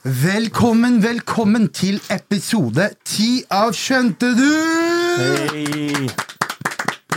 [0.00, 4.46] Velkommen, velkommen til episode ti av Skjønte du?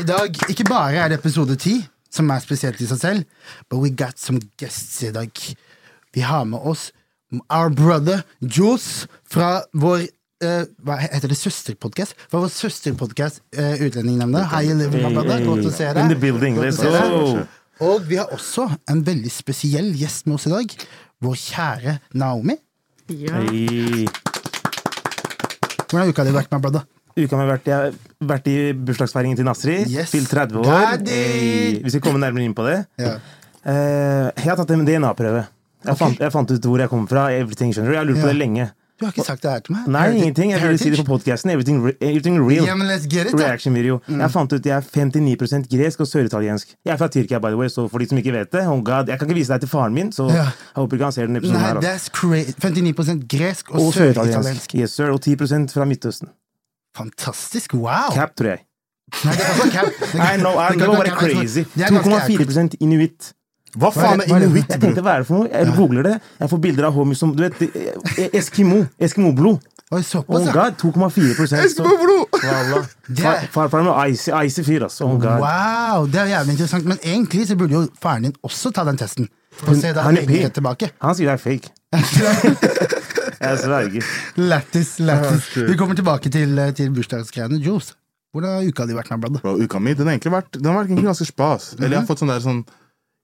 [0.02, 1.78] I dag, ikke bare er det episode ti,
[2.12, 5.32] som er spesielt i seg selv, but we got some guests i dag.
[6.12, 6.90] Vi har med oss
[7.48, 10.04] our brother Jules fra vår
[10.44, 12.20] uh, hva heter det, søsterpodkast?
[12.28, 14.44] Fra vår søsterpodkast uh, Utlendingnemnda.
[14.58, 15.40] Hei, my brother.
[15.48, 16.04] Godt å se deg.
[16.04, 17.48] In the building, let's go.
[17.80, 20.78] Og vi har også en veldig spesiell gjest med oss i dag.
[21.24, 22.60] Vår kjære Naomi.
[23.10, 24.06] Hei.
[25.84, 26.86] Hvordan har uka di vært, my brother?
[27.14, 29.76] Uka har vært, jeg har vært i bursdagsfeiringen til Nasri.
[29.92, 30.14] Yes.
[30.14, 31.04] Fylt 30 år.
[31.06, 31.82] Hey.
[31.84, 32.80] Vi skal komme nærmere inn på det.
[33.02, 33.20] Yeah.
[33.64, 35.44] Uh, jeg har tatt en DNA-prøve.
[35.84, 37.28] Jeg, fant, jeg fant ut hvor jeg kommer fra.
[37.36, 37.96] Everything, skjønner du.
[37.98, 38.32] Jeg har lurt på Ja.
[38.34, 38.70] det lenge.
[39.00, 39.88] Du har ikke sagt det her til meg?
[39.88, 40.52] Nei, Heritage- ingenting.
[40.52, 41.50] Jeg ville si det på podkasten.
[41.52, 42.64] Everything, everything real.
[42.68, 43.34] Yeah, let's get it.
[43.40, 44.00] Reaction video.
[44.08, 46.76] Jeg fant ut jeg er 59% gresk og søritaliensk.
[46.86, 48.84] Jeg er fra Tyrkia, by the way, så for de som ikke vet det oh
[48.84, 50.36] God, Jeg kan ikke vise deg til faren min, så Ja.
[50.36, 51.76] jeg håper ikke han ser den episoden Nei, her.
[51.76, 51.90] altså.
[51.90, 52.54] that's crazy.
[52.60, 54.76] 59% gresk og, Og søritaliensk.
[54.76, 55.10] Yes, sir.
[55.10, 55.36] Og 10
[55.74, 56.30] fra Midtøsten.
[56.98, 57.74] Fantastisk.
[57.74, 58.14] Wow!
[58.14, 58.60] Cap, tror jeg.
[59.26, 59.90] Nei, det ikke være cap.
[60.14, 61.64] I know, I, være bare crazy.
[61.76, 62.78] Det er ganske accurate.
[62.78, 63.34] 2,4 inuitt.
[63.80, 64.70] Hva faen er inuitt?
[64.70, 65.50] Jeg tenkte hva er det for noe?
[65.50, 66.16] Jeg googler det.
[66.40, 68.84] Jeg får bilder av homies som Du vet, eh, Eskimo.
[69.00, 69.62] Eskimo-blod.
[69.94, 70.54] Oi, Oh såpass, ja.
[70.54, 72.26] god, 2,4 Eskimo-blod!
[73.54, 75.06] Farfaren var icy, icy fyr, altså.
[75.06, 75.42] Oh god.
[75.44, 76.86] Wow, det er jævlig interessant.
[76.86, 79.30] Men egentlig så burde jo faren din også ta den testen.
[79.54, 80.90] For å se da Han er tilbake.
[81.04, 81.70] Han sier det er fake.
[83.44, 84.06] Jeg sverger.
[84.40, 85.50] Lættis, lættis.
[85.68, 87.60] Vi kommer tilbake til, til bursdagsgreiene.
[87.62, 87.92] Jules,
[88.34, 89.12] hvordan har uka di vært?
[89.42, 91.74] Bro, uka mi den har egentlig vært, den har vært ganske spas.
[91.78, 92.64] Eller jeg har fått sånn der sånn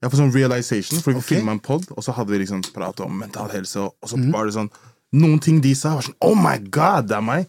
[0.00, 1.36] Jeg fått sånn realization, for vi okay.
[1.36, 4.30] filma en pod, og så hadde vi liksom pratet om mental helse, og, så så
[4.32, 4.72] var det sånn
[5.10, 7.48] Noen ting de sa, var sånn Oh my god, det er meg!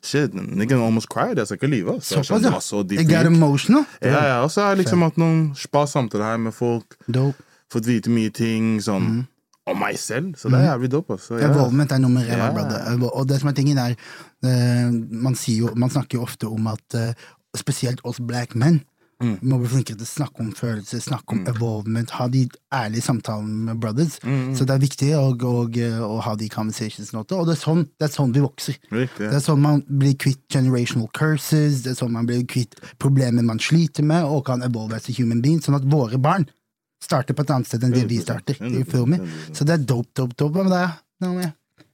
[0.00, 1.36] Shit, nigga almost cried.
[1.36, 1.96] Jeg skal ikke lyve.
[1.98, 2.08] ass.
[2.08, 2.60] Såpass, sånn, ja.
[2.64, 3.84] så Jeg got emotional.
[4.00, 6.96] Ja, ja, og så har jeg liksom hatt noen spa samtaler her med folk.
[7.04, 7.44] Dope.
[7.72, 9.26] Fått vite mye ting sånn
[9.68, 10.32] om meg selv.
[10.40, 11.18] Så det er jævlig dope.
[11.18, 11.34] Altså.
[11.34, 11.50] Så, ja.
[11.50, 13.04] Evolvement er nummer én, Yeah.
[13.12, 16.96] Og det som er tingen er eh, man, jo, man snakker jo ofte om at
[16.98, 17.12] eh,
[17.56, 18.80] spesielt oss black men
[19.22, 19.36] Mm.
[19.48, 23.68] må bli flinkere til å snakke om følelser, snakke om evolvement ha de ærlige samtalene
[23.68, 24.18] med brothers.
[24.24, 25.52] Mm, Så det er viktig å, å,
[26.08, 27.22] å ha de conversations nå.
[27.22, 28.78] Og det er, sånn, det er sånn vi vokser.
[28.90, 29.28] Riktig.
[29.30, 33.46] Det er sånn man blir kvitt generational curses, det er sånn man blir kvitt problemer
[33.46, 36.48] man sliter med, og kan evolve as a human being, sånn at våre barn
[37.02, 38.58] starter på et annet sted enn det vi starter.
[39.52, 40.54] Så det er dope, dope, dope.
[40.58, 40.98] Hva med deg?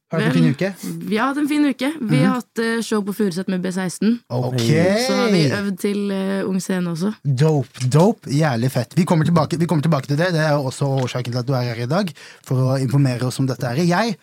[0.09, 0.69] Har du hatt en fin uke?
[1.05, 1.89] Vi har hatt en fin uke.
[2.01, 4.15] Vi har hatt eh, show på Furuset med B16.
[4.33, 5.03] Okay.
[5.05, 7.11] Så har vi øvd til uh, Ung Scene også.
[7.29, 8.31] Dope, dope.
[8.33, 8.97] Jævlig fett.
[8.97, 10.31] Vi kommer, tilbake, vi kommer tilbake til det.
[10.33, 12.13] Det er også årsaken til at du er her i dag,
[12.47, 13.69] for å informere oss om dette.
[13.69, 13.85] her.
[13.85, 14.17] Jeg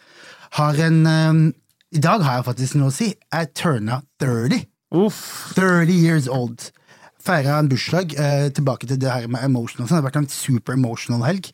[0.58, 1.44] har en um,
[1.94, 3.12] I dag har jeg faktisk noe å si.
[3.14, 4.66] Jeg turna 30.
[5.06, 5.22] Uff.
[5.54, 6.72] 30 years old.
[7.26, 8.18] Feira en bursdag.
[8.18, 9.86] Eh, tilbake til det her med emotional.
[9.86, 10.00] sånn.
[10.00, 11.54] Det har vært en super emotional helg.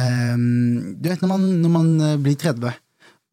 [0.00, 2.72] Um, du vet når man, når man eh, blir 30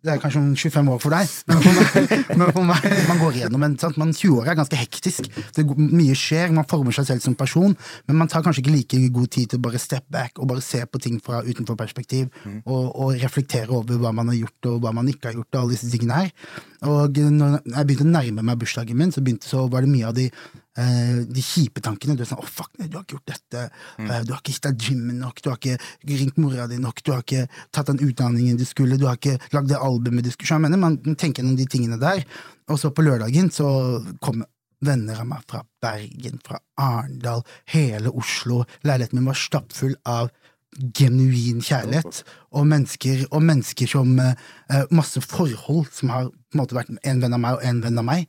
[0.03, 3.22] det er kanskje om 25 år for deg, men for meg, men for meg man
[3.22, 4.00] går igjennom en sant?
[4.02, 5.30] Man 20 år er ganske hektisk.
[5.56, 7.75] Det, mye skjer, man former seg selv som person,
[8.09, 10.63] men man tar kanskje ikke like god tid til å bare step back og bare
[10.66, 12.28] se på ting fra utenfor perspektiv,
[12.66, 15.62] og, og reflektere over hva man har gjort og hva man ikke har gjort, og
[15.62, 16.36] alle disse tingene her.
[16.83, 20.12] Og når jeg begynte å nærme meg bursdagen min, så, begynte, så var det mye
[20.12, 20.27] av de
[20.74, 22.16] de kjipe tankene.
[22.18, 23.70] Du er sånn 'Å, fuck, nei, du har ikke gjort dette'.
[24.00, 24.25] Mm.
[24.25, 25.42] du har ikke hitta gymmen nok.
[25.42, 25.78] Du har ikke
[26.08, 27.04] ringt mora di nok.
[27.04, 28.98] Du har ikke tatt den utdanningen du skulle.
[28.98, 30.48] Du har ikke lagd det albumet du skulle.
[30.48, 32.25] Så jeg mener, Man tenker gjennom de tingene der.
[32.70, 34.44] Og så på lørdagen så kom
[34.84, 37.44] venner av meg fra Bergen, fra Arendal,
[37.74, 38.64] hele Oslo.
[38.84, 40.31] Leiligheten min var stappfull av
[40.98, 42.24] genuin kjærlighet,
[42.58, 44.34] og mennesker, og mennesker som eh,
[44.74, 47.84] eh, Masse forhold som har på en måte vært en venn av meg og en
[47.84, 48.25] venn av meg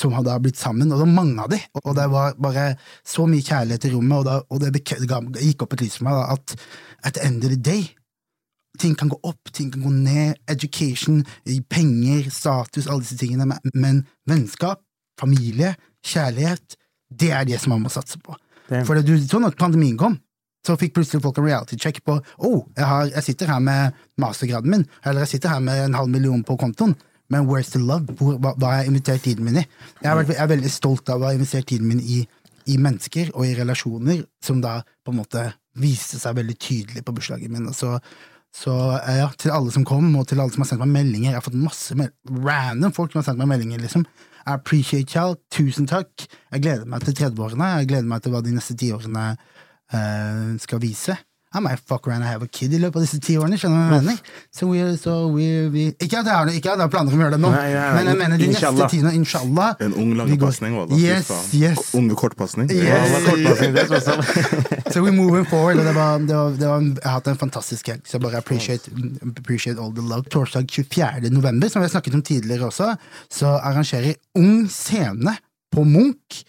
[0.00, 2.64] som hadde blitt sammen, og det var mange av de, og det var bare
[3.06, 6.16] så mye kjærlighet i rommet, og, da, og det gikk opp et lys for meg
[6.18, 6.56] da, at
[7.04, 7.84] at the end of the day,
[8.80, 11.22] ting kan gå opp, ting kan gå ned, education,
[11.70, 14.80] penger, status, alle disse tingene, men- vennskap,
[15.20, 15.74] familie,
[16.04, 16.76] kjærlighet,
[17.14, 18.34] det er det som man må satse på.
[18.68, 20.18] Det- For du så når pandemien kom,
[20.66, 23.92] så fikk plutselig folk en reality check på oh, jeg, har, jeg sitter her med
[24.18, 26.96] mastergraden min, eller jeg sitter her med en halv million på kontoen,
[27.34, 28.14] men where's the love?
[28.20, 29.66] Hvor, hva, hva har jeg investert tiden min i?
[29.98, 32.22] Jeg, har jeg er veldig stolt av å ha investert tiden min i,
[32.70, 35.48] i mennesker og i relasjoner som da på en måte
[35.80, 37.72] viste seg veldig tydelig på bursdagen min.
[37.74, 37.96] Så,
[38.54, 41.32] så eh, ja, til alle som kom, og til alle som har sendt meg meldinger.
[41.32, 41.96] Jeg har fått masse
[42.46, 44.06] random folk som har sendt meg meldinger, liksom.
[44.44, 45.38] I appreciate y'all.
[45.54, 46.26] Tusen takk.
[46.52, 47.70] Jeg gleder meg til 30-årene.
[47.80, 51.16] Jeg gleder meg til hva de neste tiårene uh, skal vise.
[51.54, 53.54] I might fuck around and have a kid i løpet av disse ti årene.
[53.60, 54.32] Skjønner du hva jeg mener?
[54.50, 57.20] So we, so we, we, ikke at jeg har, ikke at jeg har planer om
[57.20, 59.76] å gjøre det nå, Nei, nei, nei, men jeg mener de neste tiende, inshallah.
[59.86, 60.98] En ung langpasning, òg, da.
[60.98, 61.92] Yes, yes.
[61.94, 62.72] Unge kortpasning.
[62.74, 63.14] Yes.
[63.38, 64.10] yes.
[64.94, 65.78] So we're moving forward.
[65.78, 68.42] Det var, det var, det var, jeg har hatt en fantastisk helg, så jeg bare
[68.42, 68.90] appreciate,
[69.30, 70.26] appreciate all the love.
[70.30, 71.30] Torsdag 24.
[71.30, 72.92] november, som vi har snakket om tidligere også,
[73.30, 75.38] så arrangerer Ung Scene
[75.74, 76.44] på Munch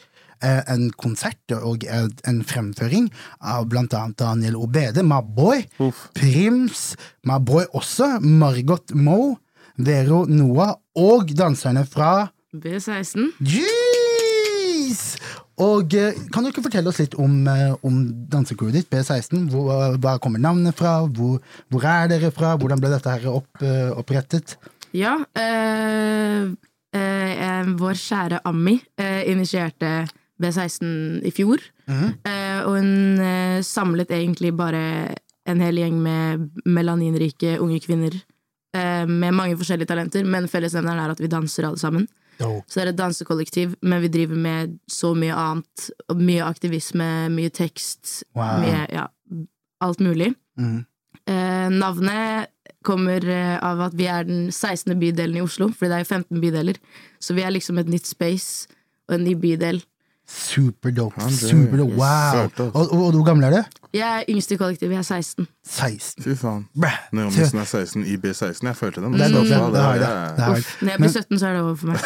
[0.72, 3.10] en konsert og eh, en fremføring
[3.42, 6.08] av blant annet Daniel Obede, my boy, Uff.
[6.18, 6.94] Prims,
[7.28, 9.36] my boy også, Margot Moe,
[9.78, 13.34] Vero Noah og danserne fra B16.
[13.44, 15.02] Jeez!
[15.62, 18.00] Og eh, kan du ikke fortelle oss litt om, eh, om
[18.32, 19.48] dansecrewet ditt, B16?
[19.52, 20.98] Hvor, eh, hva kommer navnet fra?
[21.08, 21.40] Hvor,
[21.72, 22.56] hvor er dere fra?
[22.60, 24.58] Hvordan ble dette her opp, eh, opprettet?
[24.96, 26.52] Ja, øh,
[26.96, 30.08] øh, vår kjære Ammi øh, initierte
[30.42, 31.62] B16 i fjor.
[32.26, 35.16] eh, og hun eh, samlet egentlig bare
[35.46, 38.16] en hel gjeng med melaninrike unge kvinner
[38.76, 42.08] eh, med mange forskjellige talenter, men fellesnevneren er at vi danser alle sammen.
[42.68, 45.86] Så det er et dansekollektiv, men vi driver med så mye annet.
[46.20, 48.60] Mye aktivisme, mye tekst, Wow.
[48.66, 49.06] mye ja,
[49.86, 50.34] alt mulig.
[50.60, 50.82] Mm.
[51.32, 52.50] Eh, navnet
[52.84, 54.98] kommer eh, av at vi er den 16.
[55.00, 56.78] bydelen i Oslo, fordi det er jo 15 bydeler.
[57.24, 58.68] Så vi er liksom et nytt space
[59.08, 59.80] og en ny bydel.
[60.28, 61.22] Super dope.
[61.32, 61.94] Super dope.
[61.96, 62.50] Wow.
[62.58, 63.82] Og, og, og hvor gammel er du?
[63.94, 65.48] Jeg er yngst i kollektivet, jeg er 16.
[65.70, 66.24] 16.
[66.26, 66.66] Fy faen.
[66.76, 66.90] Bræ.
[67.14, 68.66] Naomi er 16 i B16.
[68.68, 69.14] Jeg følte den.
[69.14, 70.58] Det er dope, Ja, det, det er- Det har.
[70.58, 72.00] Uff, når jeg blir 17, så er det over for meg.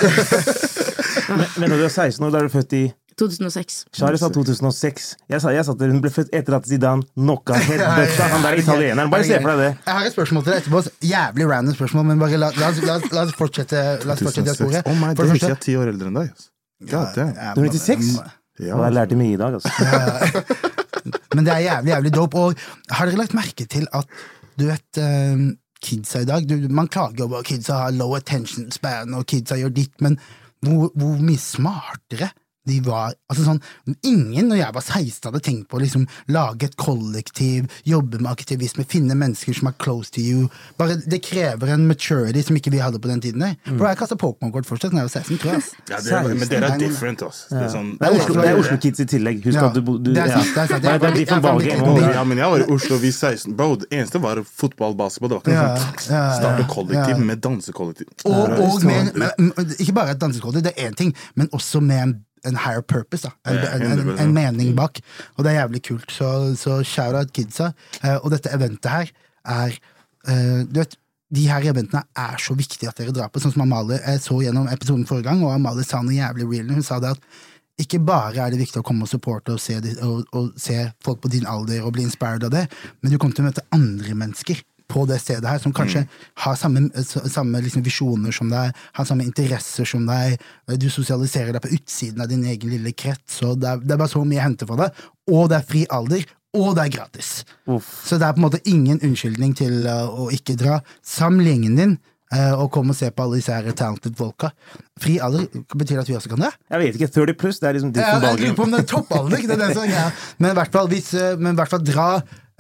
[1.59, 2.83] Men når du er 16 år, da er du født i
[3.19, 3.85] 2006.
[3.93, 5.07] Shari sa 2006.
[5.29, 8.61] Jeg sa, jeg sa at hun ble født etter at Zidane knocka headbutta han der
[8.61, 9.11] italieneren.
[9.11, 9.71] Bare se for deg det.
[9.85, 10.83] Jeg har et spørsmål til deg etterpå.
[11.09, 13.81] Jævlig random spørsmål, men bare la, la, la, la oss fortsette.
[14.07, 14.61] La oss fortsette 2006.
[14.61, 14.87] sporet.
[14.87, 16.31] Oh my, For det husker jeg er ti år eldre enn deg.
[16.31, 16.47] ass.
[16.79, 17.55] God damn.
[17.55, 18.19] Du er 96?
[18.59, 19.71] Ja, jeg lærte mye i dag, altså.
[21.35, 22.37] Men det er jævlig, jævlig dope.
[22.37, 22.53] Og
[22.91, 24.07] har dere lagt merke til at
[24.59, 25.43] du vet eh,
[25.83, 29.59] kidsa i dag du, Man klager over at kidsa har low attention span, og kidsa
[29.59, 30.19] gjør ditt, men
[30.65, 32.31] hvor, hvor mye smartere
[32.67, 33.13] de var.
[33.31, 33.61] Altså sånn,
[34.05, 38.31] Ingen når jeg var 16 hadde tenkt på å liksom, lage et kollektiv, jobbe med
[38.31, 40.49] aktivisme, finne mennesker som er close to you.
[40.77, 43.39] Bare, Det krever en maturity som ikke vi hadde på den tiden.
[43.39, 43.55] der.
[43.65, 45.63] Bro, jeg kasta Pokémon-kort fortsatt da jeg var 16, tror jeg.
[45.89, 47.45] Ja, det er, men dere er different, ass.
[47.49, 49.43] Det er sånn, Det er Oslo, det er Oslo Kids i tillegg.
[49.45, 50.37] Husk Ja, at du, du det er ja.
[50.37, 50.83] sant, det er sant.
[50.83, 53.89] Jeg, jeg, Jeg- jeg- jeg- ja, men jeg var i Oslo, vi 16 Bro, det
[53.91, 55.29] eneste var fotball, basketball.
[55.29, 56.09] Det var ikke Ja, noe sånt.
[56.09, 58.07] ja, ja, Starte kollektiv med dansekollektiv.
[58.25, 61.47] Og, og sånn- med, med, med, ikke bare et dansekollektiv, det er én ting, men
[61.49, 63.27] også med en, en higher purpose.
[63.27, 63.33] Da.
[63.51, 65.01] En, en, en, en mening bak.
[65.37, 66.11] Og det er jævlig kult.
[66.13, 67.71] Så, så shout out kidsa.
[68.03, 69.13] Eh, og dette eventet her
[69.45, 69.77] er
[70.27, 70.97] eh, Du vet,
[71.29, 73.41] de her eventene er så viktige at dere drar på.
[73.41, 76.73] Sånn som Amalie jeg så gjennom episoden forrige gang, og Amalie sa noe jævlig real.
[76.73, 77.29] Hun sa det at
[77.79, 81.21] ikke bare er det viktig å komme og supporte og se, og, og se folk
[81.23, 82.65] på din alder og bli inspired av det,
[82.99, 84.59] men du kommer til å møte andre mennesker
[84.89, 86.03] på det stedet her, som kanskje
[86.43, 90.39] har samme, samme liksom visjoner som deg, har samme interesser som deg.
[90.81, 94.01] Du sosialiserer deg på utsiden av din egen lille krets, og det er, det er
[94.01, 95.07] bare så mye å hente for deg.
[95.29, 96.25] Og det er fri alder,
[96.57, 97.33] og det er gratis.
[97.69, 97.89] Uff.
[98.07, 100.79] Så det er på en måte ingen unnskyldning til uh, å ikke dra.
[101.05, 101.95] Saml gjengen din,
[102.33, 104.49] uh, og kom og se på alle disse her talented folka.
[104.99, 105.45] Fri alder
[105.77, 106.51] betyr at vi også kan det?
[106.73, 107.13] Jeg vet ikke.
[107.21, 109.57] 30 pluss, det er liksom Ja, different jeg lurer på om det er toppalder, det
[109.57, 110.09] er det som ja.
[110.41, 112.11] Men i hvert fall, hvis, eh, men i hvert fall dra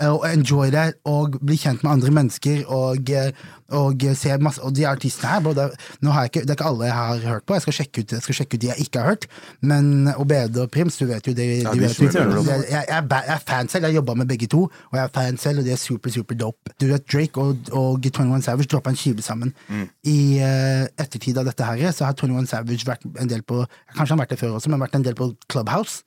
[0.07, 3.31] og enjoy det, og bli kjent med andre mennesker, og, eh,
[3.75, 6.85] og se masse Og de artistene her, bro, det, er- ikke, det er ikke alle
[6.85, 8.99] jeg har hørt på, jeg skal sjekke ut, jeg skal sjekke ut de jeg ikke
[8.99, 9.27] har hørt,
[9.61, 11.45] men Obede og Prims, du vet jo det.
[11.63, 11.95] Ja, de vet
[12.47, 15.37] jeg, jeg, jeg er fan selv, jeg jobba med begge to, og jeg er fan
[15.37, 16.73] selv, og de er super, super dope.
[16.81, 19.53] Du vet, Drake og, og 21 Savage droppa en skive sammen.
[20.03, 23.61] I uh, ettertid av dette her, så har 21 Savage vært en del på
[23.93, 26.01] Kanskje han har vært det før også, men vært en del på Clubhouse.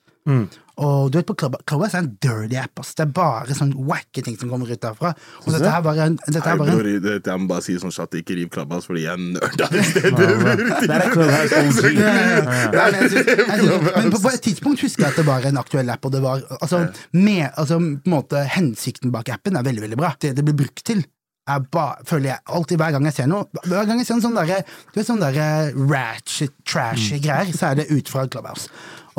[0.83, 2.79] Og du vet på Clubhouse er en dirty app.
[2.81, 2.95] ass.
[2.97, 5.11] Det er bare sånn wacke ting som kommer ut derfra.
[5.43, 7.93] Og dette her bare en, dette her bror, en det, jeg må bare si sånn
[7.93, 9.69] chat, ikke riv Clubhouse fordi jeg er nerd av
[14.01, 16.05] men- på, på et tidspunkt husker jeg at det var en aktuell app.
[16.05, 19.99] Og det var, altså, med, altså, på en måte, hensikten bak appen er veldig veldig
[19.99, 20.13] bra.
[20.19, 21.03] Det det blir brukt til,
[21.43, 24.21] jeg ba, føler jeg alltid hver gang jeg ser noe Hver gang jeg ser en
[24.23, 24.61] sånn derre
[25.03, 28.69] sånn der ratchet, trashy greier, så er det ut fra Clubhouse.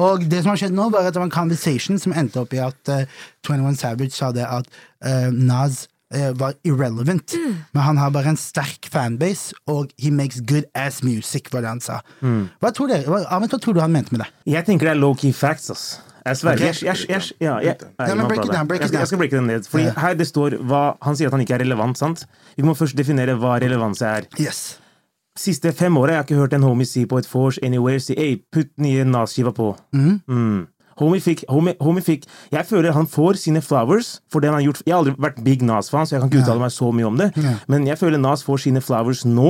[0.00, 2.54] Og det som har skjedd nå, var at det var en conversation som endte opp
[2.56, 3.04] i at uh,
[3.46, 4.66] 21 Savage sa det at
[5.06, 5.84] uh, Nas
[6.14, 7.34] uh, var irrelevant,
[7.74, 11.74] men han har bare en sterk fanbase, og he makes good ass music, var det
[11.76, 12.00] han sa.
[12.22, 14.30] Hva tror dere, hva, Ahmed, hva tror du han mente med det?
[14.56, 15.86] Jeg tenker det er low-key facts, ass.
[16.24, 16.70] Jeg sverger.
[16.70, 16.82] Ok.
[16.82, 19.02] Jeg, jeg, jeg, ja, jeg, Ja, break it down, break it skal, down.
[19.02, 19.66] jeg skal breake det ned.
[19.68, 22.24] Fordi her det står hva Han sier at han ikke er relevant, sant?
[22.56, 24.24] Vi må først definere hva relevanse er.
[24.40, 24.78] Yes.
[25.38, 28.14] Siste fem åra jeg har ikke hørt en homie si på et vors anywhere si
[28.14, 29.72] Ei, putt nye Nas-skiva på.
[29.96, 30.68] Mm.
[30.94, 34.62] Homie fikk, homie, homie fikk Jeg føler han får sine flowers for det han har
[34.68, 34.84] gjort.
[34.86, 37.18] Jeg har aldri vært big Nas-fan, så jeg kan ikke uttale meg så mye om
[37.18, 37.26] det.
[37.42, 37.56] Ja.
[37.66, 39.48] Men jeg føler Nas får sine flowers nå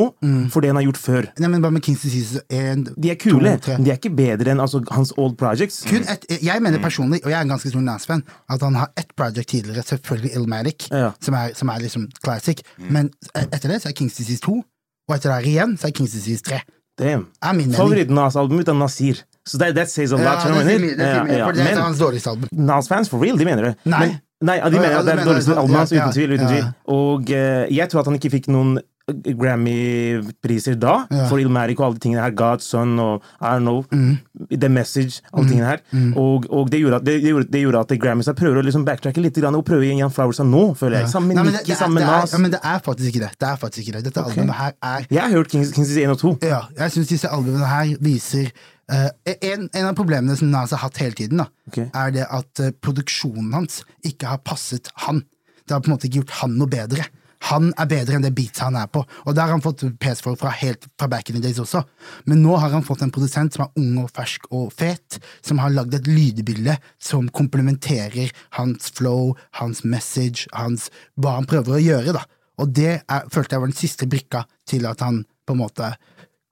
[0.55, 1.29] for det han har gjort før.
[1.45, 4.55] Nei, men bare med Kings Disease en, De er kule, to, de er ikke bedre
[4.55, 5.83] enn altså, hans old projects.
[5.85, 8.95] Kun et, jeg mener personlig, og jeg er en ganske stor Nas-fan, at han har
[8.97, 11.13] ett project tidligere, selvfølgelig Illmatic, Ja.
[11.21, 14.63] som, er, som er liksom classic, men etter det så er Kings Disease 2,
[15.09, 16.61] og etter der igjen så er Kings Disease 3.
[16.99, 17.25] Damn.
[17.43, 17.77] Favoritten mening.
[17.79, 19.23] Favoritt-Nas-albumet er Nasir.
[19.45, 20.25] Så that, that says a lot.
[20.25, 22.49] Ja, det sier mye, det sier mye, Ja, for det er hans dårligste album.
[22.71, 23.73] Nas-fans for real, de mener det.
[23.85, 24.01] Nei.
[24.07, 24.15] Men,
[24.49, 26.37] nei, de mener at det er det dårligste albumet hans, uten tvil.
[26.37, 26.69] uten tvil.
[26.95, 28.79] Og eh, jeg tror at han ikke fikk noen
[29.13, 31.27] Grammy-priser da, Ja.
[31.29, 32.31] for Ilmatic og alle de tingene her.
[32.31, 34.19] God, Son og I don't know, Mm.
[34.61, 35.79] The Message, alle tingene her.
[36.17, 39.21] Og, og det, gjorde at, det, gjorde, det gjorde at Grammys prøver å liksom backtracke
[39.21, 41.09] litt grann, og prøve gi han flowers nå, føler jeg.
[41.09, 42.33] Sammen med er- sammen med Nas.
[42.33, 43.33] Ja, men det er faktisk ikke det.
[43.39, 44.05] Det er faktisk ikke det.
[44.05, 46.39] Dette albumet her er Jeg har hørt Kings, Kings 1 og 2.
[46.43, 48.51] Ja, jeg syns disse albumene her viser
[48.85, 49.09] Uh,
[49.41, 51.87] en, en av problemene som Nas har hatt hele tiden, da, okay.
[51.95, 55.23] er det at uh, produksjonen hans ikke har passet han.
[55.65, 57.07] Det har på en måte ikke gjort han noe bedre.
[57.51, 60.23] Han er bedre enn det beats han er på, og der har han fått pes
[60.25, 61.83] for fra helt fra back in the days også.
[62.31, 65.61] Men nå har han fått en produsent som er ung og fersk og fet, som
[65.63, 70.89] har lagd et lydbilde som komplementerer hans flow, hans message, hans,
[71.21, 72.25] hva han prøver å gjøre, da.
[72.63, 75.91] Og det er, følte jeg var den siste brikka til at han på en måte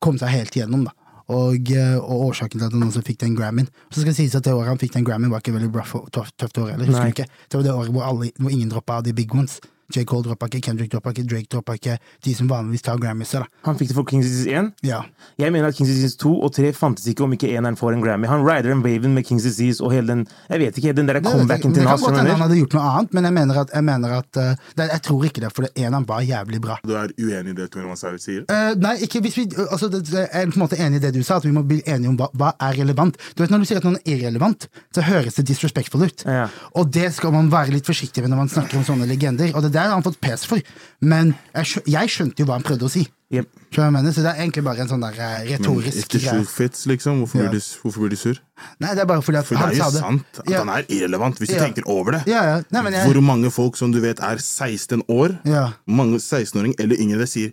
[0.03, 0.97] kom seg helt igjennom, da.
[1.33, 3.69] Og, eh, og årsaken til at han også fikk den Grammyen.
[3.89, 6.11] Så skal det sies at det året han fikk den Grammyen, var ikke veldig rough
[6.13, 6.91] tøft, tøft år heller.
[6.91, 7.29] Husker du ikke?
[7.47, 9.61] Det var det året hvor, alle, hvor ingen droppa av de big ones.
[9.97, 10.05] J.
[10.09, 11.99] Cole droppa ikke, Kendrick droppa ikke, Drake droppa ikke.
[12.25, 13.63] De som vanligvis tar Grammyser, da.
[13.67, 14.71] Han fikk det for Kings Disease 1.
[14.87, 15.03] Ja.
[15.41, 18.05] Jeg mener at Kings Disease 2 og 3 fantes ikke om ikke eneren får en
[18.05, 18.29] Grammy.
[18.31, 21.21] Han rider en waven med Kings Disease og hele den Jeg vet ikke, den der
[21.21, 22.03] comebacken til comebacken det kan Nas.
[22.03, 24.69] godt hende han hadde gjort noe annet, men jeg mener at, jeg, mener at uh,
[24.79, 26.79] det, jeg tror ikke det, for det eneren var jævlig bra.
[26.87, 28.45] Du er uenig i det 21 Savage sier?
[28.49, 31.05] Uh, nei, ikke hvis vi altså, det, det, Jeg er på en måte enig i
[31.07, 33.19] det du sa, at vi må bli enige om hva, hva er relevant.
[33.35, 36.25] Du vet, Når du sier at noen er irrelevant, så høres det disrespectful ut.
[36.27, 36.47] Ja.
[36.79, 39.53] Og det skal man være litt forsiktig med når man snakker om sånne legender.
[39.57, 40.61] Og det der har han fått pes for.
[41.01, 43.07] Men jeg, jeg skjønte jo hva han prøvde å si.
[43.33, 43.47] Yep.
[43.79, 44.13] Mener?
[44.13, 46.45] Så det er egentlig bare en sånn der eh, retorisk greie.
[46.45, 47.49] fits, liksom, hvorfor, Ja.
[47.49, 48.37] blir, de, hvorfor blir de, sur?
[48.79, 50.03] Nei, det er bare fordi at For det han er jo det.
[50.03, 50.59] sant at Ja.
[50.59, 51.65] han er irrelevant, hvis du Ja.
[51.65, 52.23] tenker over det.
[52.27, 52.61] Ja, ja.
[52.71, 55.73] Nei, men jeg, Hvor mange folk som du vet er 16 år, ja.
[55.89, 57.53] mange 16-åring eller yngre, sier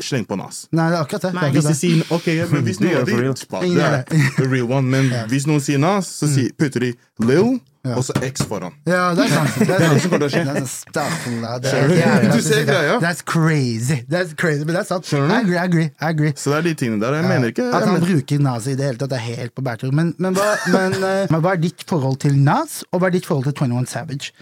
[0.00, 0.68] sleng på Nas.
[0.70, 1.32] Nei, det er akkurat det.
[1.32, 4.04] det, er Hvis de sier ok, ja, men hvis noen de Det er
[4.36, 7.58] the real one, men hvis noen sier Nas, så sier, putter de Lil
[7.96, 8.72] og så X foran.
[8.86, 9.54] Ja, det er sant.
[9.60, 10.44] Det er det som kommer til å skje.
[10.44, 12.42] Det er så staffel, det er Skjønner du?
[12.42, 12.98] ser greia.
[13.00, 13.98] That's crazy.
[14.10, 15.12] That's crazy, Men det er sant.
[15.12, 15.88] I agree, I agree.
[16.00, 16.32] I agree.
[16.36, 17.14] Så det er de tingene der.
[17.22, 19.92] Jeg mener ikke At han bruker Nas i det hele tatt, er helt på bærtur.
[19.92, 23.16] Men, men, hva, men, eh, men hva er ditt forhold til Nas, og hva er
[23.18, 24.32] ditt forhold til 21 Savage?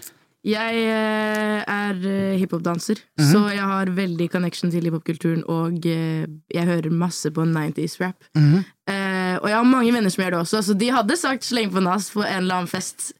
[0.47, 3.31] Jeg eh, er eh, hiphop-danser, Mhm.
[3.33, 8.15] så jeg har veldig connection til hiphop-kulturen, og jeg hører masse på 90s-rap.
[8.37, 8.61] Mhm.
[8.87, 11.69] Eh, og jeg har mange venner som gjør det også, så de hadde sagt 'sleng
[11.73, 13.11] på Nas' på en eller annen fest.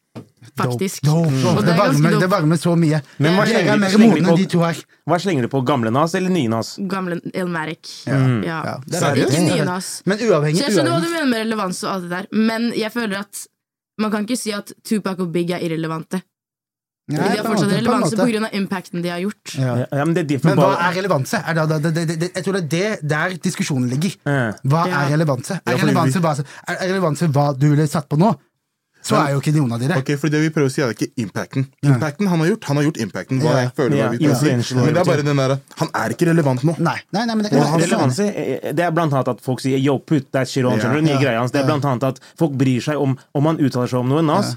[0.58, 1.04] Faktisk.
[1.06, 1.58] Dope, dope.
[1.60, 3.02] Og Det, er varmer, det varmer så mye.
[3.20, 4.80] Men hva slenger, er mer slenger de to her.
[5.10, 5.62] hva slenger du på?
[5.68, 6.76] Gamle Nas eller nye Nas?
[6.90, 7.92] Gamle Elmatic.
[8.08, 8.22] Ja.
[8.48, 8.62] Ja.
[8.72, 9.36] Ja, er Seriøst?
[9.38, 9.92] Ikke nye Nas.
[10.06, 12.72] Men Så uavhengig, jeg skjønner hva du mener med relevans og alt det der, men
[12.78, 13.46] jeg føler at
[14.00, 16.22] man kan ikke si at Tupac og Big er irrelevante.
[17.08, 19.54] Nei, de har fortsatt måte, på relevanse grunn av impacten de har gjort.
[19.56, 19.76] Ja.
[19.80, 21.40] Ja, ja, men det er Men hva er relevanse?
[21.40, 24.18] Er det, det, det, det, jeg tror det er det der diskusjonen ligger.
[24.28, 25.06] Hva Ja.
[25.06, 25.56] er relevanse?
[25.64, 26.34] Er relevanse, hva,
[26.68, 28.34] er relevanse hva du ville satt på nå?
[29.06, 29.98] Så er jo ikke noen av dere.
[30.02, 31.68] Ok, for det vi prøver å si er ikke impacten.
[31.86, 33.42] Impacten han har gjort, han har gjort impacten.
[33.44, 34.78] Hva jeg føler hva vi prøver å si.
[34.80, 36.76] Men det er bare den der Han er ikke relevant nå.
[36.84, 39.78] Nei, nei, nei men det kan relevanse, eh, det er blant annet at folk sier
[39.78, 40.78] 'yo, put that shit on'.
[40.78, 41.02] Yeah.
[41.02, 41.52] Nye greia hans.
[41.52, 44.22] Det er blant annet at folk bryr seg om om han uttaler seg om noe.
[44.22, 44.56] Nas,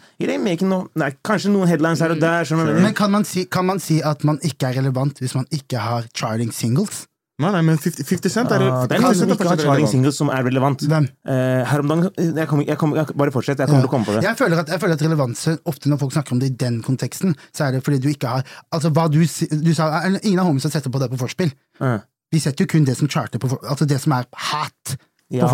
[0.62, 2.44] no, nei, kanskje noen headlines her og der.
[2.80, 5.78] Men kan man, si, kan man si at man ikke er relevant hvis man ikke
[5.78, 7.06] har charting singles?
[7.40, 9.35] Nei, nei, men 50, 50 Cent er Ah, det er 50 noen Cent som er
[9.35, 9.92] ikke har charting relevant.
[9.94, 10.85] singles som er relevant.
[10.92, 11.09] Hvem?
[11.25, 13.94] Uh, her om dagen jeg kommer, jeg kommer, jeg, Bare fortsett, jeg kommer til å
[13.94, 14.23] komme på det.
[14.26, 16.80] Jeg føler, at, jeg føler at relevanse, ofte når folk snakker om det i den
[16.85, 19.88] konteksten, så er det fordi du ikke har Altså, hva du, du sa
[20.20, 21.54] Ingen av homies har setter på det på forspill.
[21.80, 21.99] Uh.
[22.30, 24.99] Vi setter jo kun det som charter på Altså det som er hat på
[25.30, 25.47] Ja.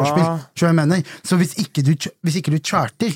[1.22, 1.92] Så hvis ikke, du,
[2.24, 3.12] hvis ikke du charter,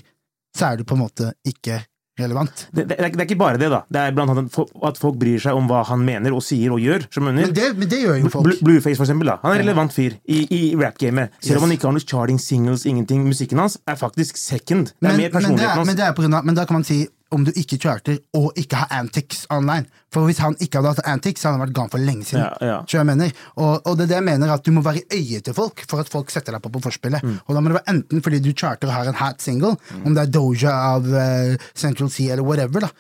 [0.56, 1.80] så er du på en måte ikke
[2.22, 2.66] relevant.
[2.72, 3.82] Det, det, er, det er ikke bare det, da.
[3.90, 4.58] Det er blant annet
[4.90, 7.06] at folk bryr seg om hva han mener og sier og gjør.
[7.14, 8.46] Som Men det, men det gjør jo folk.
[8.48, 9.30] Blu- Blueface, for eksempel.
[9.32, 9.38] da.
[9.42, 11.30] Han er en relevant fyr i, i rap-gamet.
[11.40, 13.24] Selv om han ikke har noen charting singles, ingenting.
[13.28, 14.92] Musikken hans er faktisk second.
[14.94, 16.18] Det er Men, mer personligheten er, hans.
[16.28, 19.86] men, men da kan man si om du ikke charter og ikke har antics online.
[20.10, 22.46] For hvis han ikke hadde hatt antics, så hadde han vært gone for lenge siden.
[22.46, 22.78] Ja, ja.
[22.90, 23.30] Jeg mener?
[23.56, 25.84] Og, og det er det jeg mener, at du må være i øyet til folk
[25.90, 27.22] for at folk setter deg på på forspillet.
[27.22, 27.38] Mm.
[27.46, 30.16] Og da må det være enten fordi du charter og har en hat single, om
[30.16, 32.90] det er Doja av uh, Central Sea eller whatever, da.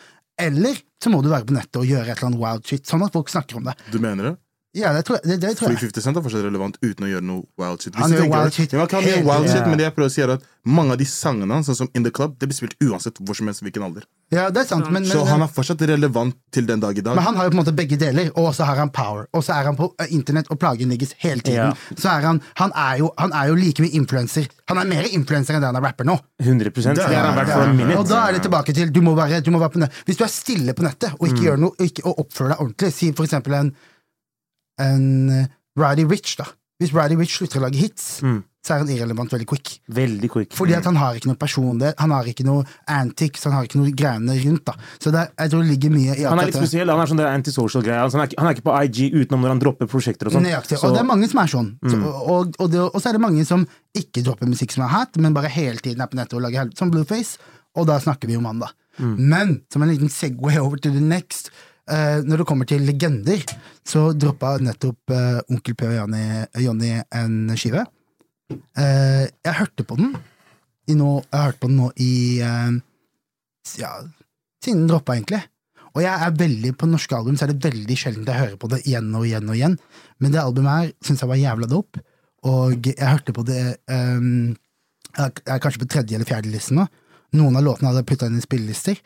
[0.40, 3.04] Eller så må du være på nettet og gjøre et eller annet wild shit, sånn
[3.04, 3.76] at folk snakker om det.
[3.92, 4.36] Du mener det?
[4.76, 5.26] Ja, det tror jeg.
[5.26, 7.96] Det, det tror Fordi 50 Cent er fortsatt relevant uten å gjøre noe wild shit.
[7.96, 10.14] Hvis Han gjør wild shit Ja, man wild shit, shit, men det jeg prøver å
[10.14, 10.44] si er at
[10.78, 13.38] mange av de sangene hans, sånn som In The Club, det blir spilt uansett hvor
[13.38, 14.06] som helst hvilken alder.
[14.30, 17.02] Ja, det er sant, men, men, Så han er fortsatt relevant til den dag i
[17.02, 17.16] dag.
[17.18, 19.24] men han har jo på en måte begge deler, og så har han power.
[19.34, 21.72] Og så er han på eh, internett og plager niggis hele tiden.
[21.74, 21.96] Ja.
[21.98, 24.46] Så er han, han, er jo, han er jo like mye influenser.
[24.70, 26.14] Han er mer influenser enn det han er rapper nå.
[26.44, 27.70] 100 Det har han vært for Ja.
[27.72, 27.98] en minute.
[27.98, 29.98] Og da er det tilbake til du må være, du må være på nett.
[30.06, 31.32] Hvis du er stille på nettet og Mm.
[31.34, 33.74] ikke gjør noe og, ikke, og oppfører deg ordentlig, si for eksempel en,
[34.78, 35.46] en eh,
[35.76, 36.46] Roddy Rich, da.
[36.80, 38.42] Hvis Bradley Rich slutter å lage hits, Mm.
[38.64, 39.80] så er han irrelevant veldig quick.
[39.90, 40.50] Veldig quick.
[40.56, 43.76] Fordi at han har ikke noe personlighet, han har ikke noe antics, han har ikke
[43.80, 44.64] noe greiene rundt.
[44.64, 46.88] da Så det, jeg tror det ligger mye i Han er litt spesiell.
[46.88, 48.00] Han er sånn antisocial greie.
[48.00, 50.44] Altså, han, han er ikke på IG utenom når han dropper prosjekter og sånn.
[50.48, 50.78] Nøyaktig.
[50.78, 51.70] Så- Og det er mange som er sånn.
[51.84, 52.04] Så, Mm.
[52.04, 55.16] og, og, det, og så er det mange som ikke dropper musikk som er hat,
[55.16, 57.36] men bare hele tiden er på nettet og lager helvete, som Blueface.
[57.76, 58.66] Og da snakker vi om han, da.
[58.98, 59.16] Mm.
[59.18, 61.50] Men som en liten Segway over til the next
[61.88, 63.44] eh, Når det kommer til legender,
[63.86, 65.96] så droppa nettopp uh, Onkel P og
[66.60, 67.86] Johnny en skive.
[68.50, 70.14] Uh, jeg hørte på den
[70.90, 72.12] i nå, Jeg har hørt på den nå i
[73.78, 73.92] Ja,
[74.64, 75.42] siden den droppa, egentlig.
[75.90, 78.70] Og jeg er veldig, på norske album så er det veldig sjelden jeg hører på
[78.70, 79.76] det igjen og igjen og igjen.
[80.22, 82.02] Men det albumet her syns jeg var jævla dope,
[82.46, 84.56] og jeg hørte på det um,
[85.16, 86.86] Jeg er kanskje på tredje eller fjerde listen nå.
[87.36, 89.00] Noen av låtene hadde jeg putta inn i spillelister.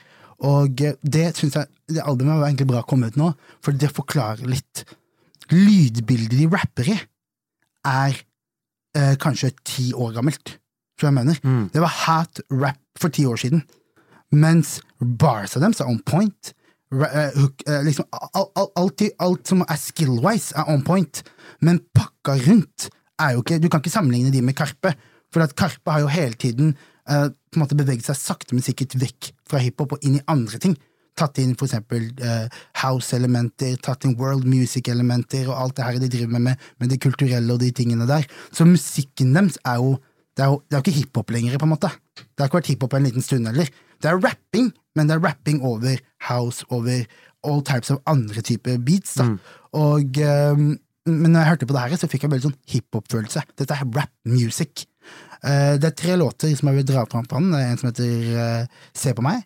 [0.45, 3.27] Og det synes jeg Det albumet var egentlig bra å komme ut nå,
[3.61, 4.85] for det forklarer litt.
[5.53, 6.95] Lydbildet de rapper i,
[7.85, 8.15] er
[8.97, 10.55] eh, kanskje ti år gammelt.
[10.97, 11.41] Tror jeg mener.
[11.45, 11.67] Mm.
[11.75, 13.67] Det var hat rap for ti år siden.
[14.33, 16.55] Mens bars av dem er on point.
[16.95, 21.23] Eh, hook, eh, liksom, alt, alt, alt som er skill-wise, er on point.
[21.61, 22.89] Men pakka rundt
[23.21, 24.95] er jo ikke Du kan ikke sammenligne de med Karpe.
[25.33, 26.77] For at Karpe har jo hele tiden
[27.11, 30.27] eh, på en måte beveget seg sakte, men sikkert vekk fra hiphop og inn i
[30.31, 30.77] andre ting.
[31.15, 32.49] Tatt inn for eksempel uh,
[32.81, 36.99] house-elementer, tatt inn world music-elementer og alt det her de driver med, med, med det
[37.05, 38.27] kulturelle og de tingene der.
[38.51, 39.93] Så musikken deres er jo
[40.35, 41.93] det er jo, det er jo ikke hiphop lenger, på en måte.
[42.19, 43.69] Det har ikke vært hiphop en liten stund heller.
[44.03, 47.05] Det er rapping, men det er rapping over house, over
[47.47, 49.15] all types of andre typer beats.
[49.15, 49.29] da.
[49.79, 53.43] Og, Um, men når jeg hørte på det her, så fikk jeg veldig sånn hiphop-følelse.
[53.61, 54.87] Dette er rap music.
[55.45, 57.41] Eh, det er tre låter som jeg vil dra fram på.
[57.53, 59.45] Er en som heter eh, Se på meg,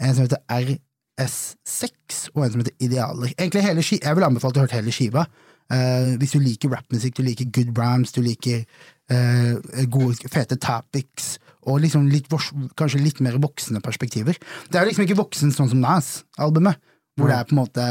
[0.00, 3.32] en som heter RS6, og en som heter Idealer.
[3.36, 5.26] Egentlig hele skiva, Jeg vil anbefale at du hørte hele skiva.
[5.72, 8.64] Eh, hvis du liker rappmusikk, du liker good rams, du liker
[9.90, 12.28] gode, fete topics, og liksom litt,
[12.78, 14.36] kanskje litt mer voksne perspektiver.
[14.70, 16.78] Det er liksom ikke voksen sånn som Nas-albumet,
[17.18, 17.86] hvor det er på en måte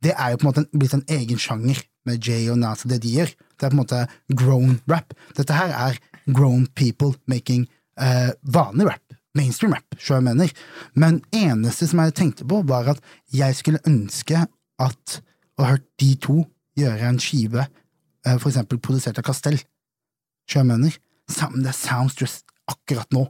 [0.00, 2.94] Det er jo på en måte blitt en egen sjanger med Jay og Nas og
[2.94, 3.30] det de gjør.
[3.60, 4.00] Det er på en måte
[4.32, 5.12] grown rap.
[5.36, 7.66] Dette her er grown people making
[8.00, 9.20] eh, vanlig rap.
[9.34, 10.50] Mainstream rap, så jeg mener.
[10.94, 13.00] Men eneste som jeg tenkte på, var at
[13.34, 14.44] jeg skulle ønske
[14.78, 15.20] at
[15.58, 16.44] å hørt de to
[16.78, 17.66] gjøre en skive,
[18.26, 19.58] eh, for eksempel produsert av Castell.
[20.50, 20.94] Så jeg mener.
[21.30, 23.26] Sammen, det sounds just akkurat nå.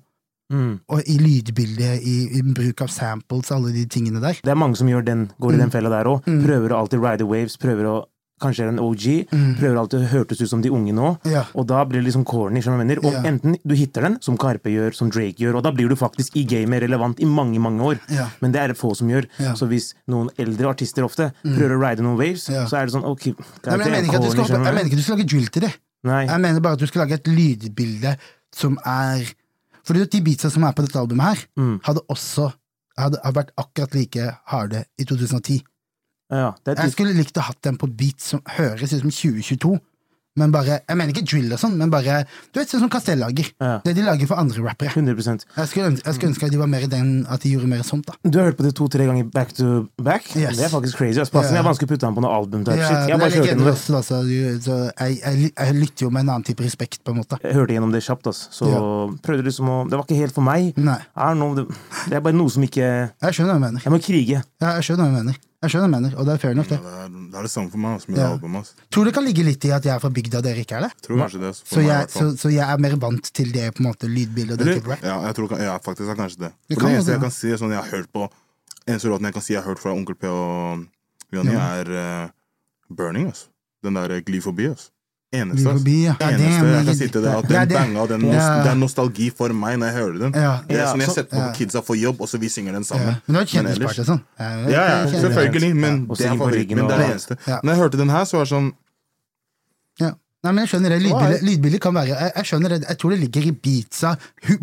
[0.52, 0.80] Mm.
[0.92, 4.40] Og i lydbildet, i, i bruk av samples, alle de tingene der.
[4.44, 6.26] Det er mange som gjør den, går i den fella der òg.
[6.28, 6.42] Mm.
[6.44, 7.96] Prøver å alltid ride the waves, prøver å
[8.44, 9.04] Kanskje er en OG.
[9.58, 11.14] Prøver alltid å hørtes ut som de unge nå.
[11.24, 11.30] Mm.
[11.32, 11.44] Ja.
[11.56, 12.60] Og da blir det liksom corny.
[12.60, 13.00] skjønner jeg mener?
[13.06, 13.22] Og Ja.
[13.30, 16.36] enten du hitter den, som Karpe gjør, som Drake gjør, og da blir du faktisk
[16.36, 17.98] i gamet relevant i mange mange år.
[18.12, 18.28] Ja.
[18.42, 19.26] Men det er det få som gjør.
[19.56, 23.04] Så hvis noen eldre artister ofte prøver å ride noen waves, så er det sånn
[23.04, 23.34] ok Nei,
[23.76, 25.72] men jeg, mener corny, skal, jeg mener ikke at du skal lage drill til det.
[26.04, 26.26] Nei.
[26.26, 28.16] Jeg mener bare at du skal lage et lydbilde
[28.54, 29.24] som er
[29.84, 31.80] Fordi de beatsa som er på dette albumet her, Mm.
[31.84, 32.52] hadde også
[32.96, 35.62] hadde, hadde vært akkurat like harde i 2010.
[36.34, 39.78] Ja, det Jeg skulle likt å hatt den på beat som høres ut som 2022.
[40.34, 43.20] Men bare, Jeg mener ikke drill og sånn, men bare Du vet sånn som Castell
[43.22, 43.46] lager.
[43.62, 43.76] Ja.
[43.84, 44.90] Det de lager for andre rappere.
[44.90, 47.70] 100 Jeg skulle, jeg skulle ønske at de var mer i den At de gjorde
[47.70, 48.16] mer sånt, da.
[48.26, 50.26] Du har hørt på det to-tre ganger back to back?
[50.34, 50.58] Yes.
[50.58, 51.20] Det er faktisk crazy.
[51.22, 51.60] Altså, Ja.
[51.60, 52.64] er vanskelig å putte den på noe album.
[52.66, 53.08] Ja, shit.
[53.12, 54.18] Jeg bare jeg også, altså,
[54.66, 57.38] så jeg, jeg, jeg lytter jo med en annen type respekt, på en måte.
[57.42, 58.50] Jeg hørte gjennom det kjapt, altså.
[58.50, 58.82] så Ja.
[59.22, 60.74] prøvde liksom å Det var ikke helt for meg.
[60.76, 60.98] Nei.
[61.14, 61.68] Know, det,
[62.10, 62.82] det er bare noe som ikke
[63.22, 63.80] Jeg skjønner hva du mener.
[63.86, 64.42] Jeg må krige.
[64.60, 65.38] Ja, jeg skjønner hva du mener.
[65.64, 66.84] Jeg skjønner hva du mener, og det er fair enough, Ja, det.
[66.84, 68.28] det, er, det er det samme for meg som jeg Ja.
[68.28, 68.60] det albumet.
[68.60, 68.88] Altså.
[68.92, 70.86] Tror det kan ligge litt i at jeg er fra bygda og dere ikke er
[70.86, 70.92] det?
[71.06, 71.52] Tror kanskje det.
[71.56, 74.58] Så, Så jeg, så, så jeg er mer vant til det på en måte lydbildet
[74.58, 75.02] og det type rap?
[75.02, 76.52] ja, jeg tror ja, faktisk er kanskje det.
[76.68, 77.16] Det For kan det eneste det.
[77.16, 78.30] jeg kan si sånn jeg har hørt på
[78.86, 80.84] Eneste låten jeg kan si jeg har hørt fra Onkel P og
[81.32, 81.80] Jonny, Ja.
[81.80, 82.28] er uh,
[82.92, 83.30] Burning.
[83.30, 83.48] Ass.
[83.82, 84.68] Den der Glyfobi.
[84.68, 84.90] forbi.
[85.34, 85.64] Eneste.
[85.66, 86.14] Forbi, ja.
[86.20, 88.62] eneste Ja, det jeg kan si til der, at Ja, den det- banga, den Ja.
[88.62, 90.32] det er nostalgi for meg når jeg hører den.
[90.34, 90.52] Ja.
[90.68, 91.52] Det er Ja, sånn jeg så- setter på ja.
[91.52, 92.88] kidsa for jobb, og så vi synger den Ja.
[92.94, 93.16] sammen.
[93.26, 94.20] Men det var kjendisparty sånn.
[94.38, 96.86] Ja, Ja, ja, selvfølgelig, men det er på favoritten min.
[96.88, 97.36] Det er det eneste.
[97.46, 97.58] Ja.
[97.64, 98.72] Når jeg hørte den her, så var det sånn.
[100.44, 101.00] Nei, men jeg skjønner det.
[101.04, 104.10] Lydbildet, lydbildet kan være jeg, jeg skjønner det, jeg tror det ligger i beatsa,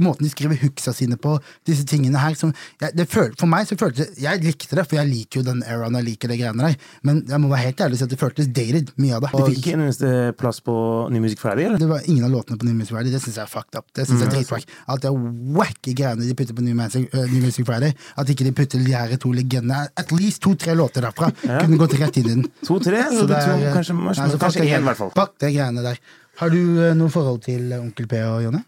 [0.06, 1.36] måten de skriver hooksa sine på,
[1.68, 2.36] disse tingene her.
[2.38, 5.42] Som, jeg, det føl, for meg så føltes det Jeg likte det, for jeg liker
[5.42, 8.02] jo den eraen jeg liker de greiene der, men jeg må være helt ærlig og
[8.02, 9.32] si at det føltes dated, mye av det.
[9.34, 10.76] De det fikk ikke en eneste plass på
[11.14, 11.82] New Music Friday, eller?
[11.82, 13.14] det var ingen av låtene på New Music Friday.
[13.14, 13.90] Det syns jeg er fucked up.
[13.98, 14.78] Det synes jeg er dritwack.
[14.94, 15.14] Alt det
[15.58, 17.96] wacky greiene de putter på New Music, uh, New Music Friday.
[18.22, 21.98] At ikke de putter de her to legendene At least to-tre låter derfra kunne gått
[22.00, 22.46] rett inn i den.
[22.68, 23.02] To-tre?
[23.02, 25.12] Eh, Kanskje, én, i hvert fall.
[25.42, 26.02] Greiene der.
[26.42, 28.62] Har du eh, noe forhold til eh, Onkel P og Jonny?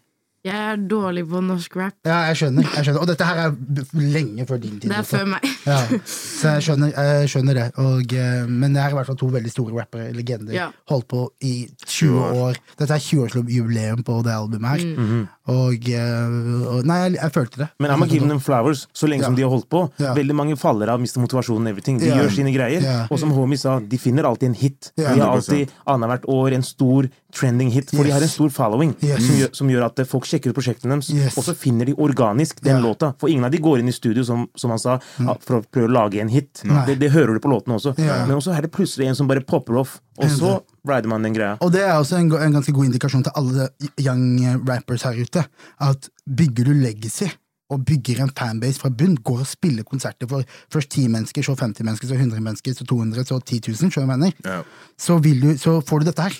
[0.44, 1.94] Jeg er dårlig på norsk rap.
[2.04, 3.00] Ja, jeg skjønner, jeg skjønner.
[3.00, 3.54] Og dette her er
[3.96, 4.90] lenge før din tid.
[4.90, 5.46] Det er før meg.
[5.66, 7.66] Ja, så jeg skjønner, jeg skjønner det.
[7.80, 10.52] Og, eh, men det er i hvert fall to veldig store rappere, legender.
[10.52, 10.66] Ja.
[10.90, 11.54] Holdt på i
[11.86, 12.58] 20 år.
[12.78, 14.84] Dette er 20-årsjubileum på det albumet her.
[14.98, 15.24] Mm.
[15.54, 16.36] Og, eh,
[16.72, 17.68] og Nei, jeg, jeg følte det.
[17.80, 19.84] Men I'm giving them flowers så lenge som de har holdt på.
[20.00, 20.14] Ja.
[20.16, 21.68] Veldig mange faller av, mister motivasjonen.
[21.72, 21.98] Everything.
[22.00, 22.16] De Ja.
[22.22, 22.82] gjør sine greier.
[22.84, 23.06] Ja.
[23.10, 24.92] Og som Homie sa, de finner alltid en hit.
[24.96, 25.14] Ja.
[25.14, 28.92] De har alltid annethvert år en stor trending hit, for de har en stor following
[29.02, 29.24] Yes.
[29.26, 31.36] som, gjør, som gjør at folk sjekker ut prosjektene deres, Yes.
[31.36, 32.82] og så finner de organisk den Ja.
[32.82, 33.12] låta.
[33.18, 35.90] For ingen av de går inn i studio, som, som han sa, ah, prøver prøve
[35.90, 36.62] å lage en hit.
[36.86, 37.94] Det, det hører du på låtene også.
[38.00, 38.22] Ja.
[38.26, 40.56] Men også er det plutselig en som bare popper off, og så
[40.88, 41.56] rider man den greia.
[41.64, 44.26] Og det er også en, en ganske god indikasjon til alle young
[44.68, 45.44] rappers her ute.
[45.82, 47.30] At bygger du legacy
[47.72, 51.56] og bygger en fanbase fra bunn, går og spiller konserter for først 10 mennesker, så
[51.56, 54.34] 50 mennesker, så 100 mennesker, så 200, så 10 000, skjønner du hva jeg mener?
[54.44, 54.58] ja.
[55.00, 56.36] så, vil du, så får du dette her.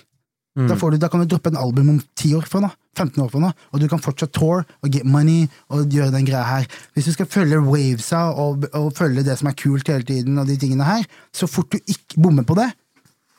[0.55, 3.19] Da, får du, da kan du droppe en album om 10 år fra nå, 15
[3.25, 6.45] år fra nå, og du kan fortsatt tour og get money og gjøre den greia
[6.47, 6.69] her.
[6.95, 10.47] Hvis du skal følge wavesa og, og følge det som er kult hele tiden, og
[10.47, 11.03] de tingene her,
[11.35, 12.69] så fort du ikke bommer på det,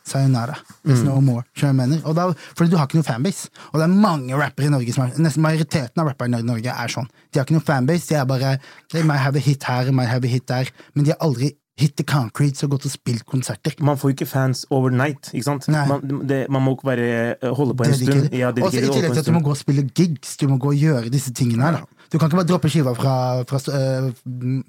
[0.05, 0.57] sayonara.
[0.83, 1.43] There's no more.
[1.73, 2.01] mener?
[2.05, 3.49] Og da, fordi du har ikke noe fanbase.
[3.71, 6.69] Og det er mange rappere i Norge som er Nesten majoriteten av rapperne i Norge
[6.69, 7.07] er sånn.
[7.31, 8.11] De har ikke noe fanbase.
[8.11, 8.57] De er bare
[8.93, 11.55] They might have a hit her, might have a hit der, men de har aldri
[11.75, 13.73] hit the concrete så gått og spilt konserter.
[13.83, 15.67] Man får jo ikke fans overnight, ikke sant?
[15.67, 18.29] Man, det, man må ikke bare eh, holde på en stund.
[18.31, 20.59] Ja, Og så I tillegg til at du må gå og spille gigs, du må
[20.61, 21.81] gå og gjøre disse tingene her.
[21.81, 23.15] da Du kan ikke bare droppe skiva fra,
[23.49, 24.07] fra uh,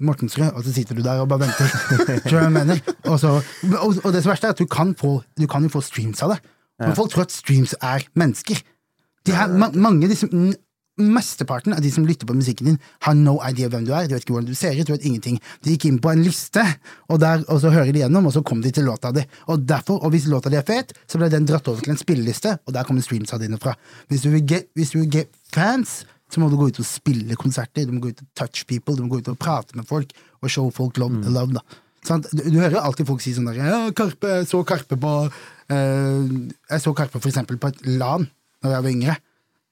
[0.03, 1.71] Mortensrud, og så sitter du der og bare venter.
[3.07, 3.37] Og, så,
[3.79, 6.33] og, og det verste er at du kan få, du kan jo få streams av
[6.35, 6.41] det.
[6.81, 8.59] Men folk tror at streams er mennesker.
[9.27, 10.27] De her, ma mange disse,
[10.97, 14.07] Mesteparten av de som lytter på musikken din, har no idea hvem du er.
[14.09, 15.39] De vet ikke hvordan du ser ut, de vet ingenting.
[15.61, 16.63] De gikk inn på en liste,
[17.07, 19.23] og, der, og så hører de gjennom, og så kom de til låta di.
[19.53, 22.01] Og derfor, og hvis låta di er fet, så ble den dratt over til en
[22.01, 23.75] spilleliste, og der kommer streamsa dine fra.
[24.09, 25.99] Hvis du vil get, hvis du vil get fans,
[26.33, 28.97] så må du gå ut og spille konserter, du må gå ut og touch people,
[28.97, 31.21] du må gå ut og prate med folk, og show folk love.
[31.29, 31.63] love da.
[32.07, 35.13] Sånn, Du, du hører alltid folk si sånn der ja, Karpe, jeg så Karpe på
[35.27, 38.27] uh, Jeg så Karpe for eksempel på et LAN
[38.63, 39.15] da jeg var yngre.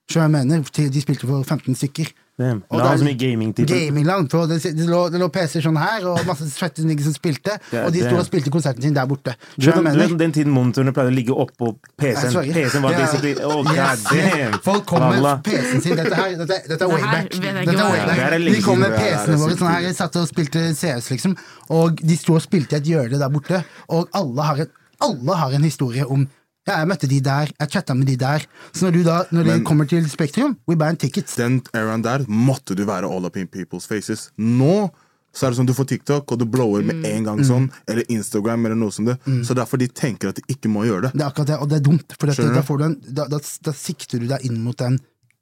[0.06, 0.92] Skjønner jeg mener?
[0.94, 2.12] De spilte for 15 stykker.
[2.38, 2.64] Damn.
[2.68, 3.16] Og det var så mye.
[3.16, 4.30] Gamingland.
[4.30, 7.56] for Det, det, lå, det lå PC-er sånn her, og masse svette nigger som spilte.
[7.72, 9.38] yeah, og de sto og spilte konserten sin der borte.
[9.56, 12.36] Du vet, den tiden monitorene pleide å ligge oppå PC-en?
[12.52, 13.02] PC-en var yeah.
[13.06, 14.04] basically Oh, Yes.
[14.12, 14.60] damn!
[14.68, 15.96] Folk kom med PC-en sin.
[15.96, 17.40] Dette her dette, dette er wayback.
[17.40, 18.36] way er er.
[18.36, 21.38] Er De kom med PC-ene våre sånn her, satt og spilte CS, liksom.
[21.74, 24.76] Og de sto og spilte i et hjørne der borte, og alle har, en,
[25.08, 26.28] alle har en historie om
[26.66, 28.46] ja, jeg møtte de der, jeg chatta med de der.
[28.74, 31.38] Så når du da, når de kommer til Spektrum, we buy tickets.
[31.38, 34.32] Den eraen der måtte du være all up in people's faces.
[34.38, 34.90] Nå
[35.36, 38.08] så er det sånn du får TikTok, og du blower med en gang sånn, eller
[38.14, 39.18] Instagram, eller noe som det.
[39.44, 41.18] Så derfor de tenker at de ikke må gjøre det.
[41.18, 42.16] Det er akkurat det, og det er dumt.
[42.16, 44.96] For dette, da, får du en, da, da, da sikter du deg inn mot en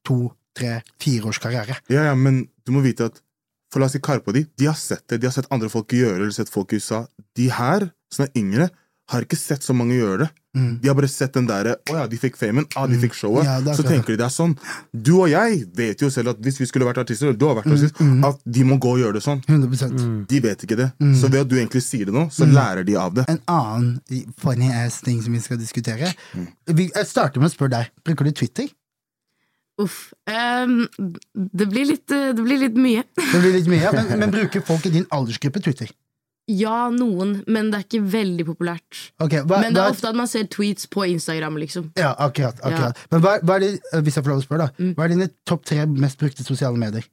[0.07, 0.17] to,
[0.57, 1.77] tre, fire års karriere.
[1.93, 3.21] Ja, ja, men du må vite at
[3.73, 5.17] For la oss si Karpe og de, de har sett det.
[5.21, 6.99] De har sett andre folk gjøre eller sett folk i USA.
[7.33, 8.67] De her, som er yngre,
[9.13, 10.29] har ikke sett så mange gjøre det.
[10.53, 12.67] De har bare sett den derre Å ja, de fikk famen.
[12.77, 13.47] Ah, de fikk showet.
[13.47, 13.69] Mm.
[13.71, 14.51] Ja, så tenker de det er sånn.
[14.93, 17.57] Du og jeg vet jo selv at hvis vi skulle vært artister, eller du har
[17.57, 19.41] vært artist, Mm, at de må gå og gjøre det sånn.
[19.47, 20.89] 100% De vet ikke det.
[21.01, 21.15] Mm.
[21.17, 23.25] Så ved at du egentlig sier det nå, så lærer de av det.
[23.31, 26.13] En annen funny ass ting som vi skal diskutere.
[26.33, 26.47] Mm.
[26.77, 27.91] Vi, jeg starter med å spørre deg.
[28.05, 28.69] Bruker du Twitter?
[29.81, 30.13] Uff.
[30.29, 30.83] Um,
[31.33, 33.05] det, blir litt, eh, det blir litt mye.
[33.17, 35.89] Det blir litt mye, men, men bruker folk i din aldersgruppe Twitter?
[36.51, 38.97] Ja, noen, men det er ikke veldig populært.
[39.23, 41.91] Okay, hva, Men det hva er ofte at man ser tweets på Instagram, liksom.
[41.95, 42.59] Ja, akkurat.
[42.59, 42.91] akkurat.
[42.91, 42.91] Ja.
[42.91, 43.03] Mm.
[43.05, 45.13] eh, Men hva, hva er det, hvis jeg får lov å spørre, da, hva er
[45.13, 47.07] dine topp tre mest brukte sosiale medier?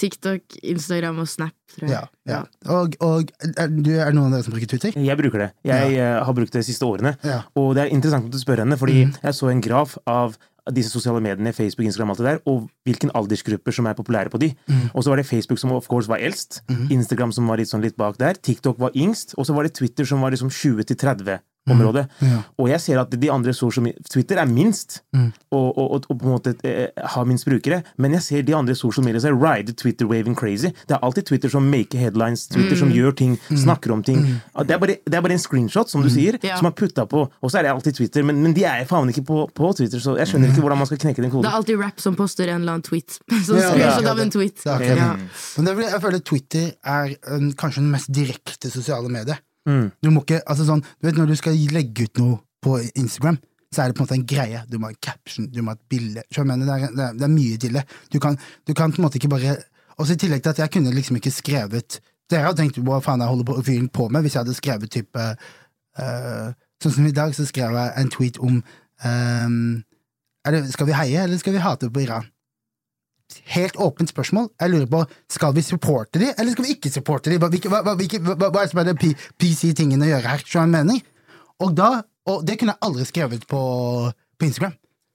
[0.00, 2.08] TikTok, Instagram og Snap, tror jeg.
[2.26, 2.40] Ja, ja.
[2.72, 4.96] Og, og er, du, er det noen av dere som bruker Twitter?
[4.98, 5.50] Jeg bruker det.
[5.68, 6.08] Jeg ja.
[6.26, 7.14] har brukt det de siste årene.
[7.22, 7.44] Ja.
[7.60, 10.34] Og det er interessant at du spør henne, fordi jeg så en graf av
[10.72, 14.38] disse sosiale mediene, Facebook, Instagram, alt det der, og hvilken aldersgrupper som er populære på
[14.38, 14.54] de.
[14.94, 17.84] Og så var det Facebook som of course var eldst, Instagram som var litt, sånn
[17.84, 20.82] litt bak der, TikTok var yngst, og så var det Twitter som var liksom 20
[20.88, 21.24] til 30
[21.70, 22.06] området.
[22.20, 22.42] Ja.
[22.60, 26.18] Og jeg ser at de andre social medier, Twitter er minst, og, og, og, og
[26.20, 29.38] på en måte eh, har minst brukere, men jeg ser de andre social medier som
[29.40, 30.68] rider Twitter waving crazy.
[30.88, 34.20] Det er alltid Twitter som maker headlines, Twitter som gjør ting, snakker om ting.
[34.58, 36.58] Det, er bare, det er bare en screenshot, som du sier, Ja.
[36.60, 39.08] som er putta på, og så er det alltid Twitter, men, men de er faen
[39.08, 41.46] ikke på, på Twitter, så jeg skjønner ikke hvordan man skal knekke den koden.
[41.48, 43.18] Det er alltid rap som poster en eller annen tweet.
[43.46, 44.60] Som Ja, av en tweet.
[44.64, 45.14] Det Ja.
[45.56, 49.40] Men jeg føler Twitter er en, kanskje den mest direkte sosiale mediet.
[49.68, 49.90] Mm.
[50.04, 53.38] Du må ikke, altså sånn, du vet Når du skal legge ut noe på Instagram,
[53.72, 54.62] så er det på en måte en greie.
[54.70, 56.24] Du må ha en caption, du må ha et bilde.
[56.28, 57.84] Det, er, det, er, mye til det.
[58.12, 59.56] Du kan, du kan på en måte ikke bare
[59.94, 62.00] Også i tillegg til at jeg kunne liksom ikke skrevet
[62.30, 65.26] Dere hadde tenkt hva faen jeg holder fyren på med hvis jeg hadde skrevet type
[66.00, 66.48] uh,
[66.82, 69.84] Sånn som i dag, så skrev jeg en tweet om um,
[70.50, 72.26] det, Skal vi heie, eller skal vi hate på Iran?
[73.54, 74.48] Helt åpent spørsmål.
[74.60, 77.38] Jeg lurer på, Skal vi supporte de, eller skal vi ikke supporte de?
[77.38, 80.44] Hva, hva, hva, hva, er det som er det PC-tingene å gjøre her?
[80.44, 81.00] Så jeg mener?
[81.60, 83.62] Og, da, og det kunne jeg aldri skrevet på,
[84.12, 84.74] på Instagram.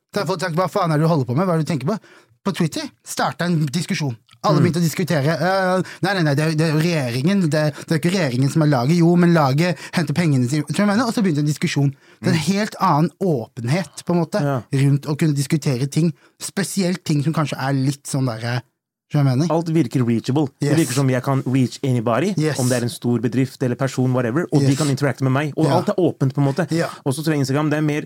[0.09, 1.45] Så jeg har fått sagt, Hva faen er det du holder på med?
[1.45, 1.99] Hva er det du tenker på?
[2.45, 4.15] På Twitter starta en diskusjon.
[4.47, 5.33] Alle begynte å diskutere.
[5.35, 7.41] Uh, nei, nei, nei, det er, det er jo regjeringen.
[7.51, 8.95] Det, er- det er ikke regjeringen som er laget.
[9.01, 10.63] Jo, men laget henter pengene sine.
[10.63, 11.91] Og så begynte en diskusjon.
[12.21, 14.61] Det er en helt annen åpenhet på en måte Ja.
[14.85, 16.13] rundt å kunne diskutere ting.
[16.39, 18.61] Spesielt ting som kanskje er litt sånn derre
[19.49, 20.47] Alt virker reachable.
[20.61, 20.69] Yes.
[20.69, 22.59] Det virker som jeg kan reach anybody, Yes.
[22.59, 25.53] om det er en stor bedrift eller person, whatever, og de kan interacte med meg.
[25.57, 25.77] Og Ja.
[25.77, 26.67] alt er åpent, på en måte.
[26.71, 26.87] Ja.
[27.05, 28.05] Og så tror jeg Instagram det er mer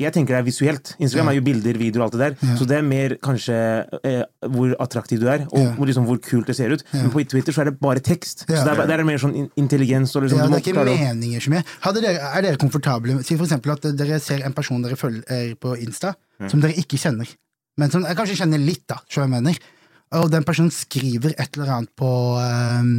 [0.00, 0.94] Jeg tenker det er visuelt.
[1.00, 1.30] Instagram Ja.
[1.32, 2.56] er jo bilder, videoer og alt det der.
[2.56, 5.72] Så det er mer kanskje eh, hvor attraktiv du er, og Ja.
[5.74, 6.84] hvor, liksom, hvor kult det ser ut.
[6.92, 8.44] Men på Twitter så er det bare tekst.
[8.48, 8.62] Ja.
[8.62, 11.40] Så det er, det er mer sånn intelligens og liksom Ja, det er ikke meninger
[11.42, 11.64] så mye.
[12.00, 15.56] Dere, er dere komfortable med Si for eksempel at dere ser en person dere følger
[15.58, 16.14] på Insta,
[16.48, 17.26] som dere ikke kjenner,
[17.76, 19.58] men som jeg kanskje kjenner litt, da, så jeg mener,
[20.16, 22.08] og den personen skriver et eller annet på
[22.40, 22.94] um,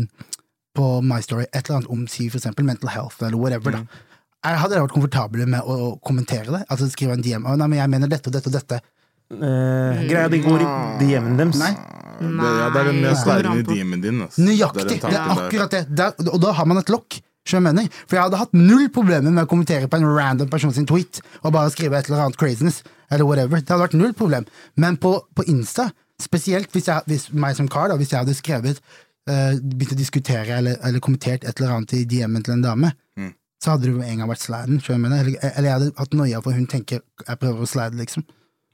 [0.77, 4.03] på My Story, et eller annet om si for eksempel mental health, eller whatever, da.
[4.45, 6.61] Jeg hadde dere vært komfortable med å, å kommentere det?
[6.71, 7.43] Altså skrive en DM?
[7.49, 8.77] Å, nei, men jeg mener dette og dette og dette.
[9.35, 10.69] eh, Greia, det går i
[11.01, 11.59] DM-en deres.
[11.59, 11.73] Nei.
[12.19, 13.73] Det, ja, det er den mest på.
[13.73, 14.21] DM-en din.
[14.25, 14.45] Altså.
[14.45, 14.85] Nøyaktig!
[15.01, 15.81] Det er det er akkurat det.
[15.99, 17.19] Der, og da har man et lokk.
[17.49, 17.87] jeg mener?
[18.07, 21.19] For jeg hadde hatt null problemer med å kommentere på en random person sin tweet
[21.41, 23.59] og bare skrive et eller annet craziness, eller whatever.
[23.59, 24.47] Det hadde vært null problem.
[24.79, 25.89] Men på, på Insta,
[26.21, 28.81] spesielt hvis, jeg, hvis meg som kar, da, hvis jeg hadde skrevet
[29.29, 32.91] uh, Begynt å diskutere eller, eller kommentert et eller annet i DM-en til en dame,
[33.59, 34.99] så hadde det med en gang vært hva jeg?
[35.03, 38.23] Eller, eller jeg hadde hatt noia for hun tenker jeg prøver å slide, liksom.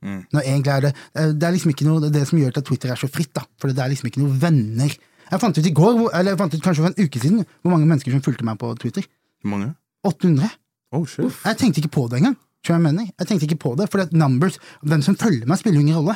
[0.05, 2.51] Når egentlig er det eh, Det er liksom ikke noe Det er det som gjør
[2.60, 3.41] at Twitter er så fritt, da.
[3.58, 4.93] For det er liksom ikke noen venner.
[5.31, 7.73] Jeg fant ut i går, eller jeg fant ut kanskje for en uke siden, hvor
[7.73, 9.08] mange mennesker som fulgte meg på Twitter.
[9.41, 9.71] Hvor mange?
[10.05, 10.51] 800.
[10.93, 11.34] Oh, shit.
[11.41, 12.38] Jeg tenkte ikke på det engang.
[12.65, 13.10] Jeg mener?
[13.10, 16.15] Jeg tenkte ikke på det, for numbers, hvem som følger meg, spiller ingen rolle.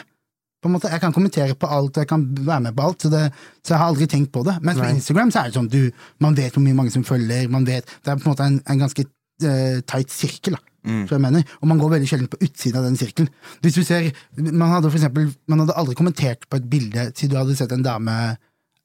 [0.67, 3.21] Måte, Jeg kan kommentere på alt, og jeg kan være med på alt, så, det,
[3.63, 4.57] så jeg har aldri tenkt på det.
[4.61, 7.47] Men på Instagram så er det sånn, du, man vet hvor mye mange som følger,
[7.47, 10.57] man vet, det er på en måte en, en ganske uh, tight sirkel.
[10.57, 10.65] da.
[10.89, 11.05] Mm.
[11.11, 13.31] jeg mener, Og man går veldig sjelden på utsiden av den sirkelen.
[13.61, 17.33] Hvis du ser, Man hadde for eksempel, man hadde aldri kommentert på et bilde siden
[17.33, 18.15] du hadde sett en dame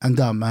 [0.05, 0.51] en dame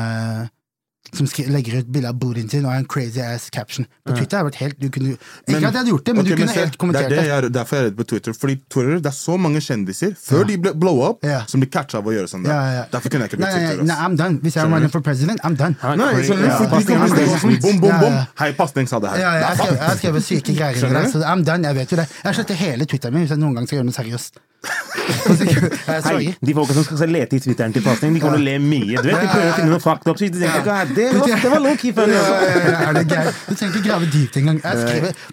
[1.14, 3.86] som legger ut bilde av bootyen sin og en crazy ass caption.
[4.08, 6.32] På Twitter har vært helt du kunne, Ikke at jeg hadde gjort det, men okay,
[6.32, 7.18] du kunne se, helt kommentert det.
[7.18, 8.34] Er det jeg, er- derfor er redd på Twitter.
[8.34, 11.44] Fordi Twitter, det er så mange kjendiser før de ble blow up, Ja.
[11.46, 12.46] som blir catcha av å gjøre sånn.
[12.48, 12.86] Ja, ja, ja.
[12.96, 13.84] Derfor kunne jeg ikke blitt Twitter.
[13.84, 14.00] nei, nei.
[14.08, 14.40] I'm done.
[14.40, 15.76] Hvis jeg er running for president, I'm done.
[15.84, 16.24] Nei.
[16.24, 16.58] Ja.
[16.64, 17.90] Bom, bom, bom.
[17.90, 18.26] Ja, ja.
[18.40, 19.18] Hei, pasning sa det her.
[19.20, 21.08] Ja, ja, jeg, jeg har skrevet syke greier.
[21.12, 22.08] Så I'm done, jeg vet jo det.
[22.24, 24.42] Jeg sletter hele Twitteren min hvis jeg noen gang skal gjøre noe seriøst.
[24.64, 28.58] Hei, de folka som skal lete i Twitteren til pasning, de kommer til å le
[28.64, 28.98] mye.
[29.02, 30.34] Du vet, De prøver å finne noe fucked up shit.
[30.36, 30.86] De tenker, ja.
[30.96, 32.14] det var, det var low-key funny.
[32.16, 34.62] Ja, altså." ja, ja, er det gøy Du trenger ikke grave dypt engang.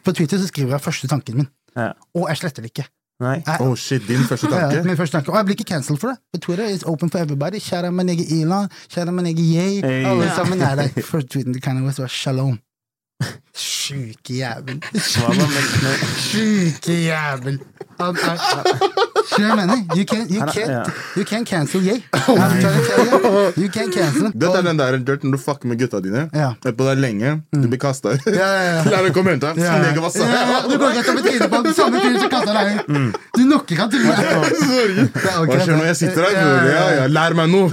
[0.04, 2.86] På Twitter så skriver jeg første tanken min, og jeg sletter det ikke.
[3.20, 3.34] Nei.
[3.44, 4.80] Jeg, Oh shit, din første tanke?
[4.88, 5.28] min første tanke.
[5.28, 6.16] Og jeg blir ikke cancelled for det.
[6.32, 7.60] På Twitter is open for everybody.
[7.60, 9.74] Kjære min egen Elon, kjære min egen Yay.
[9.84, 10.04] Hey.
[10.08, 10.34] Alle Ja.
[10.38, 10.88] sammen er der.
[11.10, 12.56] For tweeten til Kanye West var shalom.
[13.52, 14.80] Sjuke jævel.
[16.16, 17.60] Sjuke jævel.
[18.00, 18.96] Han er-
[19.30, 19.76] Du hva?
[19.96, 22.02] You can't, you Han can't, you can't cancel Yay.
[22.12, 23.52] Tell you.
[23.56, 24.30] You can't cancel.
[24.33, 26.26] Dette er den der dirt når du fucker med gutta dine.
[26.37, 26.50] Ja.
[26.61, 28.26] Etterpå det er lenge, du blir kasta ut.
[28.30, 28.85] Ja, ja, ja.
[28.94, 29.59] Lærer å komme ut av.
[29.61, 29.83] Ja, ja.
[29.85, 32.33] Nega, hva sa Ja, ja, Du går rett over trynet på den samme fyren som
[32.33, 33.20] kasta deg ut.
[33.37, 33.92] Du knocker han.
[33.92, 37.06] Det er Hva skjer når jeg sitter her?
[37.12, 37.68] Lær meg noe!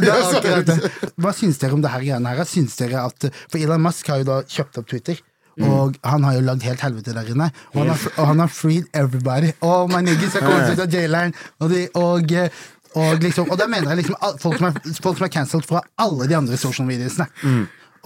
[1.18, 2.46] Hva syns dere om det her greiene her?
[2.48, 5.20] Syns dere at For Elon Musk har jo da kjøpt opp Twitter.
[5.66, 7.48] Og han har jo lagd helt helvete der inne.
[7.74, 9.54] Og han har, og han har freed everybody.
[9.62, 11.34] Oh, my niggas jeg kommet ut av jaileren.
[11.60, 12.50] Og, de, og, eh,
[12.98, 15.84] Og, liksom, og da mener jeg liksom folk som er, folk som er cancelled fra
[16.02, 17.28] alle de andre social mediasene.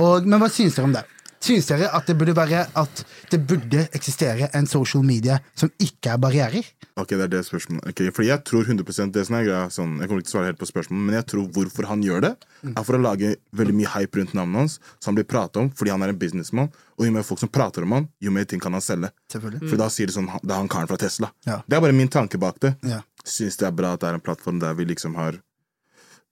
[0.02, 1.04] Og, men hva synes dere om det?
[1.42, 3.00] Synes dere at det burde være at
[3.32, 6.68] det burde eksistere en social media som ikke er barrierer?
[7.00, 7.88] Ok, det er det spørsmålet.
[7.94, 10.38] Okay, fordi jeg tror 100% det som er greia, sånn, Jeg kommer ikke til å
[10.38, 12.34] svare helt på spørsmålet, men jeg tror hvorfor han gjør det,
[12.76, 15.72] er for å lage veldig mye hype rundt navnet hans, så han blir pratet om
[15.72, 16.70] fordi han er en businessmann.
[17.02, 19.10] Og jo mer folk som prater om han, jo mer ting kan han selge.
[19.34, 19.70] Selvfølgelig.
[19.72, 21.32] For da sier det sånn Det er han karen fra Tesla.
[21.50, 21.56] Ja.
[21.66, 22.76] Det er bare min tanke bak det.
[22.86, 23.00] Ja.
[23.26, 25.40] Syns det er bra at det er en plattform der vi liksom har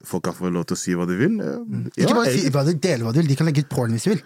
[0.08, 1.34] Folk kan få lov til å si hva de vil.
[1.44, 1.58] Ja,
[2.06, 4.06] Ikke bare si hva de deler hva de vil, de kan legge ut porn hvis
[4.08, 4.22] de vil.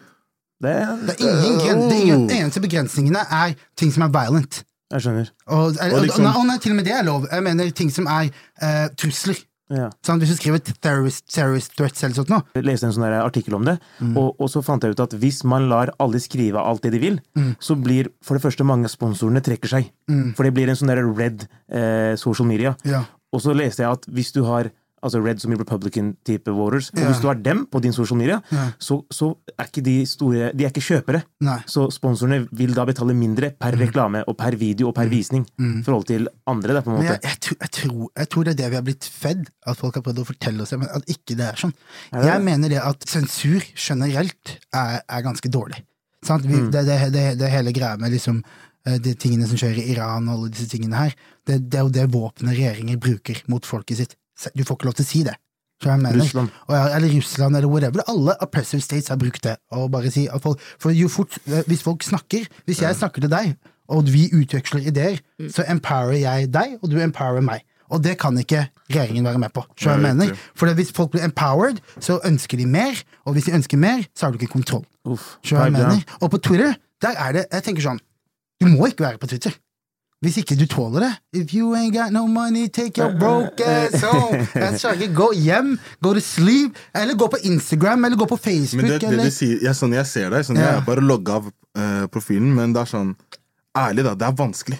[0.61, 0.73] Det,
[1.07, 4.59] Det er ingen det er ingen, eneste begrensningene er ting som er violent.
[4.93, 5.31] jeg skjønner.
[5.47, 7.25] Og, er, Og liksom- og, og nei, til og med det er lov.
[7.31, 8.29] Jeg mener ting som er
[8.61, 9.39] uh, trusler.
[9.73, 9.87] Ja.
[10.05, 13.55] Sånn, hvis du skriver terrorist, terrorist threats eller sånt noe, Jeg leste en sånn artikkel
[13.57, 14.15] om det, Mm.
[14.17, 16.99] og, og så fant jeg ut at hvis man lar alle skrive alt det de
[16.99, 17.55] vil, Mm.
[17.59, 19.89] så blir for det første mange av sponsorene trekker seg.
[20.35, 22.75] For det blir en sånn red eh, social media.
[22.85, 23.05] Ja.
[23.33, 24.69] Og så leste jeg at hvis du har
[25.03, 28.39] altså red som i Republican-type voters, og hvis du har dem på din social media,
[28.81, 31.23] så, så er ikke de store De er ikke kjøpere.
[31.45, 31.59] Nei.
[31.69, 35.83] Så sponsorene vil da betale mindre per reklame og per video og per visning i
[35.85, 36.77] forhold til andre.
[36.77, 37.13] Da, på en måte.
[37.13, 39.79] jeg, jeg, tror, jeg, tror, jeg tror det er det vi har blitt fedd, at
[39.79, 41.73] folk har prøvd å fortelle oss det, men at ikke det er sånn.
[42.13, 45.83] Jeg mener det at sensur generelt er, er ganske dårlig.
[46.23, 46.45] Sant?
[46.47, 48.39] Vi, det, det, det, det hele greia med liksom
[48.87, 51.15] eh, de tingene som skjer i Iran og alle disse tingene her,
[51.47, 54.15] det, det er jo det våpenet regjeringer bruker mot folket sitt.
[54.55, 55.35] Du får ikke lov til å si det.
[55.83, 56.21] Jeg mener.
[56.21, 56.49] Russland.
[56.67, 58.03] Og eller Russland, eller whatever.
[58.07, 59.57] Alle oppressive states har brukt det.
[59.75, 63.21] Og bare si at folk, for jo fort, eh, Hvis folk snakker, hvis jeg snakker
[63.21, 63.55] til deg,
[63.89, 65.19] og vi utveksler ideer,
[65.51, 67.65] så empowerer jeg deg, og du empowerer meg.
[67.91, 69.65] Og det kan ikke regjeringen være med på.
[69.77, 73.45] Så jeg Nei, mener, for Hvis folk blir empowered, så ønsker de mer, og hvis
[73.45, 74.85] de ønsker mer, så har du ikke kontroll.
[75.05, 76.01] Uff, jeg mener.
[76.21, 77.99] Og på Twitter, der er det Jeg tenker sånn
[78.61, 79.51] Du må ikke være på Twitter.
[80.23, 81.11] Hvis ikke du tåler det.
[81.41, 84.45] If you ain't got no money, take your broke ass home.
[84.55, 88.37] Jeg sa ikke gå hjem, go to sleep, eller gå på Instagram, eller gå på
[88.39, 91.35] Facebook, Men det, det, det sier, jeg, sånn, jeg ser deg, sånn, jeg bare logga
[91.41, 93.13] av uh, profilen, men det er sånn
[93.75, 94.13] Ærlig, da.
[94.13, 94.77] Det er vanskelig.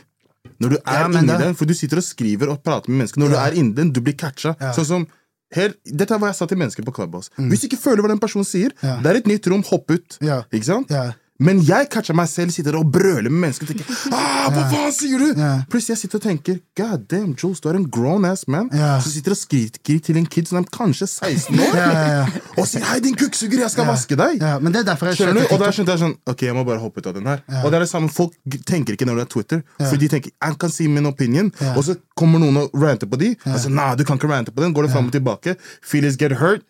[0.61, 2.99] Når du er Ja, inni det- den, for du sitter og skriver og prater med
[3.01, 3.19] mennesker.
[3.23, 3.33] Når Ja.
[3.33, 4.55] du er inni den, du blir catcha.
[4.61, 4.71] Ja.
[4.77, 5.07] Sånn som
[5.53, 7.29] her, Dette er hva jeg sa til mennesker på Clubhouse.
[7.37, 8.83] Hvis du ikke føler hva den personen sier, Mm.
[8.87, 8.95] Ja.
[9.01, 10.17] det er et nytt rom, hopp ut.
[10.21, 10.43] Ja.
[10.53, 10.89] Ikke sant?
[10.93, 11.11] Ja.
[11.41, 14.91] Men jeg catcher meg selv, sitter og brøler med mennesker og tenker ah, Hva faen
[14.93, 15.31] sier du?!
[15.33, 15.63] Yeah.
[15.71, 18.67] Plutselig jeg sitter og tenker God damn, Jules, du er en grown ass man.
[18.73, 18.99] yeah.
[19.01, 22.85] Så sitter og skriker til en kid som er kanskje 16 år, yeah, og sier
[22.85, 24.45] 'hei, din kukksuger, jeg skal vaske deg'.
[24.61, 25.55] Men det er derfor jeg Skjønner du?
[25.55, 27.41] Og da skjønte jeg sånn Ok, jeg må bare hoppe ut av den her.
[27.63, 28.37] Og det er det samme, Folk
[28.69, 29.63] tenker ikke når det er Twitter.
[29.81, 33.17] For de tenker jeg kan si min opinion, og så kommer noen og ranter på
[33.21, 33.33] de.
[33.49, 34.73] Altså, nei, du kan ikke rante på den.
[34.75, 35.55] Går det fram og tilbake.
[35.81, 36.67] Feelings get hurt.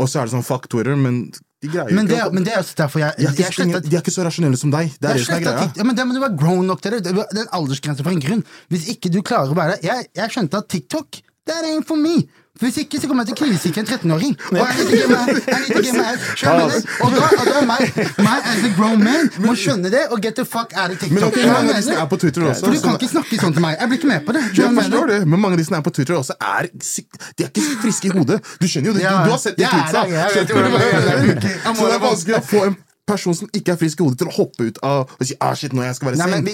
[0.00, 1.28] Og så er det sånn fuck Twitter, men
[1.62, 2.26] de greier Men det, ikke.
[2.26, 4.24] er- men det er også derfor jeg, de, er jeg så- de er ikke så
[4.26, 4.90] rasjonelle som deg.
[5.00, 5.72] Det er det som er greia.
[5.76, 7.04] Ja, men det må du være grown nok til det.
[7.04, 8.44] Det er en aldersgrense for en grunn.
[8.68, 11.96] Hvis ikke du klarer å være det Jeg, jeg skjønte at TikTok, that ain't for
[11.96, 12.26] me.
[12.52, 14.34] For Hvis ikke så kommer jeg til å knivstikke en 13-åring.
[14.50, 16.02] Og jeg er to get my- I need to
[16.36, 16.90] skjønner du?
[17.00, 20.36] Og da, og da meg, meg as a grown man må skjønne det og get
[20.36, 21.14] the fuck out of TikTok.
[21.16, 22.66] Men ok, du mange av de som er på Twitter også.
[22.66, 23.78] For du kan ikke snakke sånn til meg.
[23.80, 24.42] Jeg blir ikke med på det.
[24.52, 27.46] Jeg jeg forstår det, men mange av de som er på Twitter også, er De
[27.46, 28.38] er ikke friske i hodet.
[28.60, 29.06] Du skjønner jo det.
[29.08, 30.04] Du, du har sett de tweetsa.
[30.12, 30.46] jeg jeg
[31.64, 32.76] jeg Så det er vanskelig å få en
[33.08, 35.56] person som ikke er frisk i hodet, til å hoppe ut av og si ah,
[35.58, 36.46] shit, nå jeg skal være sen.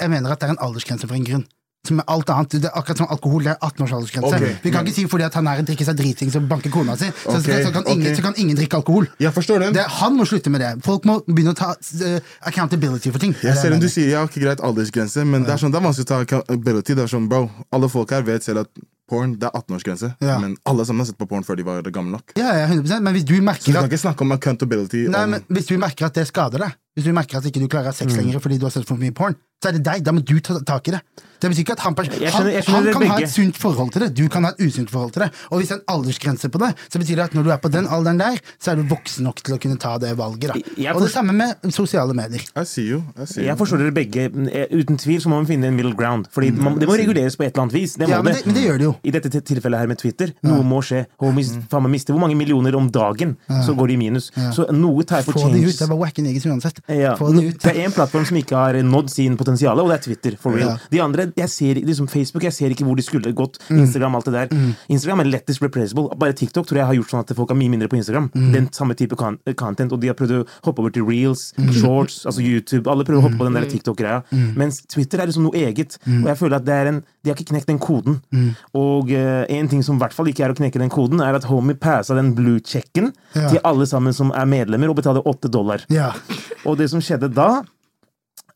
[0.00, 1.44] jeg mener at det er en aldersgrense for en grunn.
[1.84, 4.52] Som alt annet, det er Akkurat som alkohol, det er 18 års aldersgrense.
[4.62, 6.96] Vi kan ikke si fordi at han er en drikker seg dritings og banker kona
[7.00, 7.60] si, så, okay.
[7.66, 8.16] så, kan ingen, okay.
[8.16, 9.08] så kan ingen drikke alkohol.
[9.20, 9.76] Jeg forstår den.
[9.76, 10.72] Det, han må slutte med det.
[10.86, 13.36] Folk må begynne å ta uh, accountability for ting.
[13.44, 15.86] Er ser om du sier ja, ikke greit aldersgrense, men det er sånn, det er
[15.86, 16.96] vanskelig å ta accountability.
[16.96, 20.38] Det er sånn, bro, Alle folk her vet selv at porn det er 18-årsgrense, Ja.
[20.38, 22.32] men alle sammen har sett på porn før de var gamle nok.
[22.36, 25.06] Ja, ja, 100% Men hvis du Så vi kan at ikke snakke om accountability.
[25.08, 27.60] Nei, om, men hvis du merker at det skader deg, hvis du merker at ikke
[27.60, 28.02] du klarer å ha Mm.
[28.08, 30.04] sex lenger fordi du har sett for mye porn, så er det deg.
[30.04, 31.00] Da må du ta tak i det.
[31.40, 33.28] Det betyr ikke at han, pers- Jeg skjønner- jeg skjønner han han kan ha et
[33.28, 35.30] sunt forhold til det, du kan ha et usunt forhold til det.
[35.50, 37.56] Og hvis det er en aldersgrense på det, så betyr det at når du er
[37.58, 40.52] på den alderen der, så er du voksen nok til å kunne ta det valget.
[40.54, 40.92] Da.
[40.94, 42.40] Og det samme med sosiale medier.
[42.56, 43.02] I see you.
[43.20, 44.30] I see Jeg forstår dere begge.
[44.52, 46.28] Eh, Uten tvil så må man finne en middle ground.
[46.30, 47.94] Fordi man, Det må reguleres på et eller annet vis.
[47.96, 48.93] Det må Ja, men det, men det gjør det jo.
[49.04, 50.32] I dette tilfellet her med Twitter.
[50.44, 51.06] Noe må skje.
[51.20, 54.30] Homies faen meg mister hvor mange millioner om dagen, så går de i minus.
[54.54, 55.64] Så noe tar for Få change.
[55.64, 55.74] ut.
[55.78, 56.80] Det er bare wacke niggas uansett.
[56.88, 57.14] Ja.
[57.16, 60.36] Få det er én plattform som ikke har nådd sin potensial, og det er Twitter.
[60.40, 60.78] for real.
[60.90, 63.58] De andre, jeg ser liksom Facebook, jeg ser ikke hvor de skulle gått.
[63.70, 63.80] Mm.
[63.84, 64.74] Instagram, alt det der.
[64.88, 66.08] Instagram er lettest replaceable.
[66.18, 68.30] Bare TikTok tror jeg har gjort sånn at folk er mye mindre på Instagram.
[68.34, 68.52] Mm.
[68.52, 71.72] Den samme type content, og de har prøvd å hoppe over til reels, Mm.
[71.72, 72.86] shorts, altså YouTube.
[72.90, 74.22] Alle prøver å hoppe på den der TikTok-greia.
[74.56, 75.98] Mens Twitter er liksom noe eget.
[76.06, 76.22] Mm.
[76.24, 78.20] Og jeg føler at det er en, de har ikke knekt den koden.
[78.74, 81.34] Og eh, en ting som i hvert fall ikke er å knekke den koden, er
[81.38, 83.48] at Homie passa den blue-checken Ja.
[83.50, 85.84] til alle sammen som er medlemmer, og betaler åtte dollar.
[85.92, 86.12] Ja.
[86.64, 87.62] Og det som skjedde da,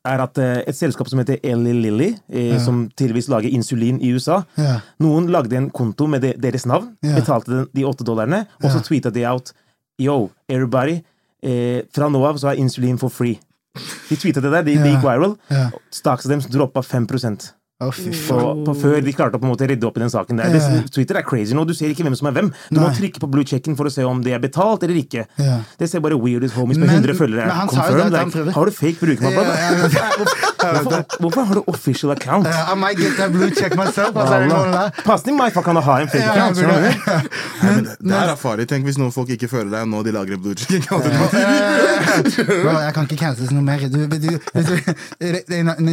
[0.09, 4.13] er at uh, et selskap som heter Eli Lilly, eh, som tydeligvis lager insulin i
[4.15, 4.79] USA Ja.
[5.03, 7.17] Noen lagde en konto med de, deres navn, Ja.
[7.19, 8.87] betalte de åtte dollarene, og så Ja.
[8.87, 9.53] tweeta de out
[10.01, 11.03] Yo, everybody,
[11.43, 13.41] eh, fra nå av så er insulin for free.
[14.09, 15.37] De tweeta det der, de, de gikk viral.
[15.51, 15.71] Ja.
[15.91, 17.07] Staks av dem droppa 5
[17.79, 20.41] Fy på, på før de klarte å på en måte rydde opp i den saken
[20.41, 20.51] der.
[20.51, 20.87] Yeah.
[20.91, 22.49] Twitter er crazy nå, du ser ikke hvem som er hvem.
[22.75, 25.29] Du må trykke på blue checken for å se om det er betalt eller ikke.
[25.39, 25.63] Yeah.
[25.79, 26.51] Det ser bare weird ut.
[26.59, 27.69] Homies med 100 følgere men er han
[28.19, 29.45] Like, har du fake brukermappe?
[29.47, 30.19] Yeah.
[30.59, 32.47] Hvorfor, hvorfor har du official account?
[32.51, 34.17] Uh, I might get that blue check myself.
[34.17, 34.91] Altså, er?
[35.07, 36.59] Pasning meg for kan ha en fake account.
[36.59, 36.67] du?
[37.63, 38.67] Nei, men det er farlig.
[38.75, 40.91] Tenk hvis noen folk ikke føler deg nå de lager en blodcheck.
[42.49, 43.87] Bro, jeg kan ikke cancels noe mer.
[43.87, 44.35] Du, du, du,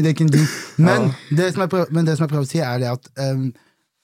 [0.01, 0.41] det kan du.
[0.81, 3.09] Men, det som jeg prøver, men det som jeg prøver å si, er det at
[3.21, 3.47] um,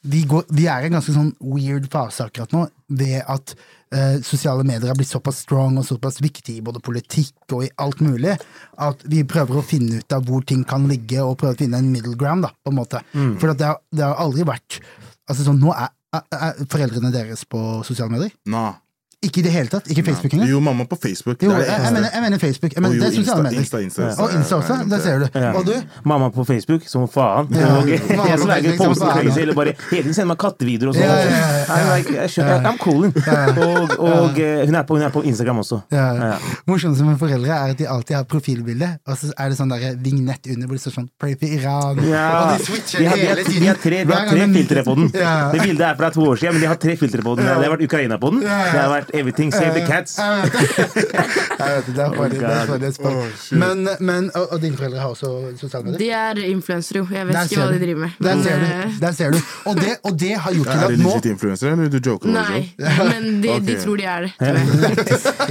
[0.01, 2.63] vi, går, vi er i en ganske sånn weird fase akkurat nå,
[2.97, 7.55] ved at uh, sosiale medier har blitt såpass strong og såpass viktig i både politikk
[7.55, 8.34] og i alt mulig,
[8.82, 11.82] at vi prøver å finne ut av hvor ting kan ligge, og prøve å finne
[11.82, 13.03] en middle ground, da, på en måte.
[13.41, 14.82] For at det, har, det har aldri vært
[15.30, 18.34] Altså sånn, Nå er, er, er foreldrene deres på sosiale medier.
[18.51, 18.82] Nah.
[19.22, 19.86] Ikke i det hele tatt.
[19.93, 20.49] Ikke Facebook engang.
[20.49, 21.43] Jo, mamma på Facebook.
[21.45, 22.72] Jo, jeg, jeg, mener, jeg mener Facebook.
[22.74, 23.49] Jeg mener, Og jo, det er sosiale.
[23.53, 24.78] Insta, Insta, Insta, Og Insta også.
[24.89, 25.28] Der ser du.
[25.36, 25.51] Ja.
[25.59, 25.74] Og du?
[26.09, 27.51] Mamma på Facebook, som faen.
[27.53, 29.19] Ja, på jeg som lager Facebook som faen.
[29.28, 31.05] crazy, eller bare hele tiden sender meg kattevideoer og sånn.
[31.05, 31.97] Ja, ja, ja, ja.
[32.01, 33.13] Like, I'm cooling.
[33.61, 35.80] Og, og eh, hun, er på, hun er på Instagram også.
[35.93, 36.07] Ja.
[36.17, 36.32] Ja.
[36.72, 40.01] Morsomste med foreldre er at de alltid har profilbilde, og så er det sånn der
[40.01, 42.01] vignett under hvor det står sånn 'Pray for Iran'.
[42.09, 42.26] Ja.
[42.41, 43.69] Og de switcher De har, de har, hele de tiden.
[43.69, 45.13] har tre, de har tre filtre på den.
[45.13, 45.38] Ja.
[45.53, 47.45] Det bildet er fra to år siden, men de har tre filtre på den.
[47.45, 48.41] Det har vært Ukraina på den.
[48.41, 50.18] Det har vært Everything Save the Cats.
[50.22, 53.05] Jeg vet det, det er funny, det er funny as fuck.
[53.16, 53.57] Oh, shit.
[53.59, 55.97] Men, men og, og dine foreldre har også sosiale medier?
[56.01, 56.09] De
[56.43, 57.07] er influensere, jo.
[57.12, 57.74] Jeg vet Der ikke hva du.
[57.74, 58.09] de driver med.
[58.28, 58.99] Der ser eh, du.
[59.05, 59.38] Der ser du.
[59.66, 62.28] Og det, og det har gjort til at de Er legit influensere, eller du joker?
[62.34, 62.62] Nei,
[63.12, 64.32] men de, de tror de er det.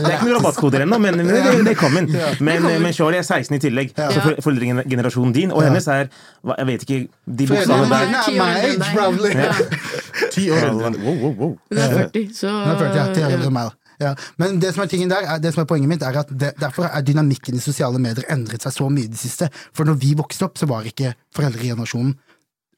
[0.01, 2.07] Det er ikke noen rabattkoder ennå, men men det, det kommer.
[2.41, 6.07] Men, men Shari er 16 i tillegg, så for- foreldregenerasjonen din og hennes er
[6.59, 7.01] Jeg vet ikke
[7.39, 8.07] de bokstavene der.
[10.33, 11.05] Ti år eldre enn deg.
[11.05, 11.53] Wow, wow, wow.
[11.71, 13.77] Hun er 40, så Hun 40, ja, ti år eldre enn meg, da.
[14.01, 14.15] Ja.
[14.41, 16.55] Men det som er tingen der, er, det som er poenget mitt, er at det,
[16.61, 19.51] derfor er dynamikken i sosiale medier endret seg så mye i det siste.
[19.77, 22.15] For når vi vokste opp, så var ikke foreldregenerasjonen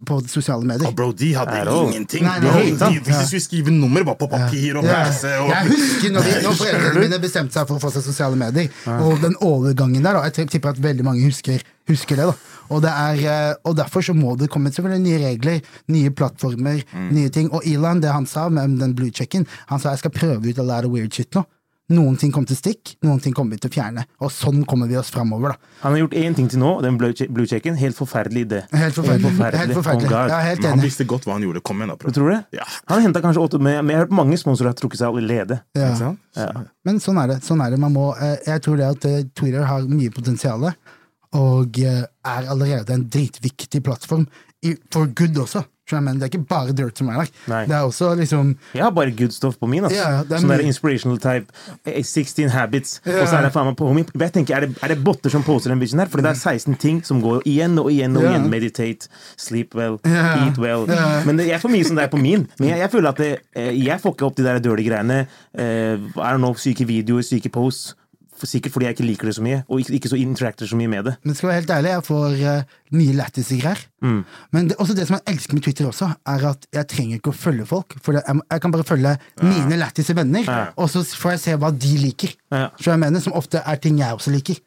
[0.06, 0.88] på sosiale medier.
[0.88, 1.76] Oh, bro, de hadde Hello.
[1.88, 2.24] ingenting.
[2.26, 5.04] Nei, nei, Bro, de, hvis de skulle skrive nummer bare på papir og Ja.
[5.08, 8.06] PC og Jeg husker når, vi, når foreldrene mine bestemte seg for å få seg
[8.06, 12.26] sosiale medier, og den overgangen der, da, jeg tipper at veldig mange husker, husker det.
[12.32, 12.34] da.
[12.72, 15.58] Og, det er, eh, og derfor så må det komme selvfølgelig nye regler,
[15.92, 16.82] nye plattformer,
[17.12, 17.50] nye ting.
[17.52, 20.58] Og Elon, det han sa med den blue checken, han sa jeg skal prøve ut
[20.62, 21.44] all that weird shit nå.
[21.92, 24.04] Noen ting kommer til stikk, noen ting kommer vi til å fjerne.
[24.24, 25.72] Og sånn kommer vi oss framover, da.
[25.82, 27.76] Han har gjort én ting til nå, den blue checken.
[27.78, 28.62] Helt forferdelig idé.
[28.72, 29.32] Helt forferdelig.
[29.36, 29.76] Helt Helt forferdelig.
[29.76, 30.10] forferdelig.
[30.12, 30.30] Oh.
[30.32, 31.62] Jeg er helt Men han visste godt hva han gjorde.
[31.68, 31.98] Kom igjen, da.
[32.08, 32.40] Du tror det?
[32.56, 32.66] Ja.
[32.92, 35.60] Han henta kanskje åtte men men jeg har hørt mange sponsorer har trukket seg allerede.
[35.76, 35.90] Ja.
[35.92, 36.18] Ikke sant?
[36.84, 37.38] Men sånn er det.
[37.44, 37.78] sånn er det.
[37.82, 40.68] Man må, eh, jeg tror det at eh, Twitter har mye potensial,
[41.32, 44.26] og eh, er allerede en dritviktig plattform.
[44.62, 45.64] I, for good også.
[45.92, 47.64] Men det er ikke bare dirt som er der.
[47.68, 49.84] Det er også liksom Jeg har bare good stuff på min.
[49.84, 49.98] Altså.
[49.98, 51.52] Ja, det er sånn der inspirational type.
[51.84, 53.00] eh, 16 habits.
[53.04, 53.18] Ja.
[53.20, 53.90] Og så er det faen meg på.
[54.22, 56.08] Jeg tenker, er det, er det botter som poser den bitchen her?
[56.08, 58.38] Fordi det er 16 ting som går igjen og igjen og Ja.
[58.38, 60.86] Meditate, sleep well, eat well.
[61.26, 62.46] Men det, jeg får mye som det er på min.
[62.58, 65.26] Men jeg, jeg føler at det, eh, jeg får ikke opp de der dirty greiene.
[65.52, 67.92] Uh, I don't know, syke videoer, syke posts.
[68.48, 70.90] Sikkert fordi jeg ikke liker det så mye, og ikke, ikke så interacter så mye
[70.90, 71.14] med det.
[71.22, 73.84] Men skal være helt ærlig, jeg får uh, mye lættis i greier.
[74.02, 74.18] Mm.
[74.52, 77.32] Men det, også det som jeg elsker med Twitter også, er at jeg trenger ikke
[77.32, 77.96] å følge folk.
[78.02, 80.66] For jeg, jeg kan bare følge mine lættise venner, Ja.
[80.76, 82.34] og så får jeg se hva de liker.
[82.52, 82.68] Ja.
[82.80, 84.58] Så jeg mener, Som ofte er ting jeg også liker.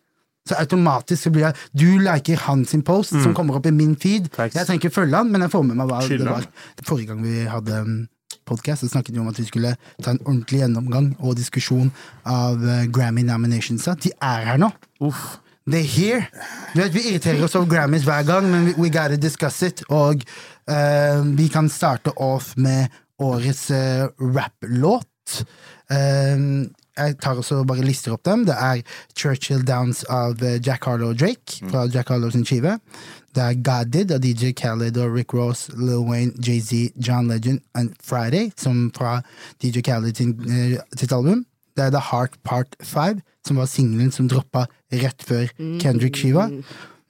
[0.46, 3.96] Så automatisk så blir jeg Du liker hans post, post, som kommer opp i min
[3.96, 4.30] feed.
[4.36, 4.56] Thanks.
[4.56, 6.46] Jeg trenger ikke følge han, men jeg får med meg hva Skylder det var.
[6.86, 7.96] Forrige gang vi hadde um,
[8.46, 11.92] podcast, så snakket vi om at vi skulle ta en ordentlig gjennomgang og diskusjon
[12.26, 13.98] av uh, Grammy nominationsa.
[14.04, 14.72] De er her nå.
[15.06, 15.40] Uff.
[15.66, 16.28] They're here.
[16.76, 19.82] Du vet, Vi irriterer oss over Grammys hver gang, men we, we gotta discuss it.
[19.90, 20.22] Og
[20.70, 25.42] uh, vi kan starte off med årets uh, rapplåt.
[25.92, 26.38] Eh,
[26.98, 28.46] jeg tar også bare lister opp dem.
[28.48, 28.82] Det er
[29.18, 32.78] Churchill Downs av eh, Jack Harlow og Drake, fra Jack Harlow sin skive.
[33.36, 37.60] Det er God Did av DJ Khaled og Rick Ross, Lil Wayne, Jay-Z, John Legend
[37.76, 39.22] and Friday, som fra
[39.64, 41.46] DJ Khaled sin, eh, sitt album.
[41.76, 46.48] Det er The Heart Part 5, som var singelen som droppa rett før Kendrick-skiva.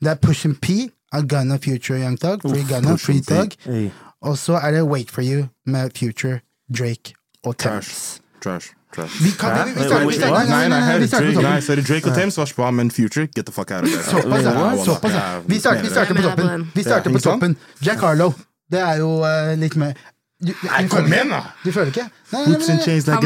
[0.02, 2.42] Det er Push and P av Gunna Future Young Thug.
[2.42, 3.92] Free Gunna, Free Dog Thug.
[4.22, 6.42] Og så er det Wait For You med Future,
[6.78, 7.14] Drake
[7.44, 8.75] og Tash Trash.
[9.04, 11.44] Vi kan vi, vi starter, vi Wait, starter, nei, nei, nei, vi starter på nei,
[11.44, 11.62] toppen.
[11.68, 14.04] sorry, Drake og Thames var spa, men Future, get the fuck out of there.
[14.04, 14.84] Såpass, ja.
[14.86, 15.12] Såpass,
[15.46, 16.68] Vi starter, vi starter på toppen.
[16.76, 17.58] Vi starter på toppen.
[17.82, 18.34] Jack Harlow.
[18.72, 19.94] Det er jo eh, litt mer
[20.42, 21.38] du, du, du kom føler igjen, da!
[21.64, 22.04] Du føler ikke?
[22.34, 22.84] Nei, nei, nei, nei.
[22.84, 23.22] chains like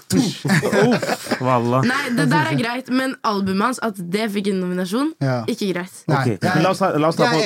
[1.90, 5.10] Nei, det der er greit, men albumet hans, at det fikk en nominasjon,
[5.50, 5.98] ikke greit.
[6.62, 7.42] La oss ta- på-.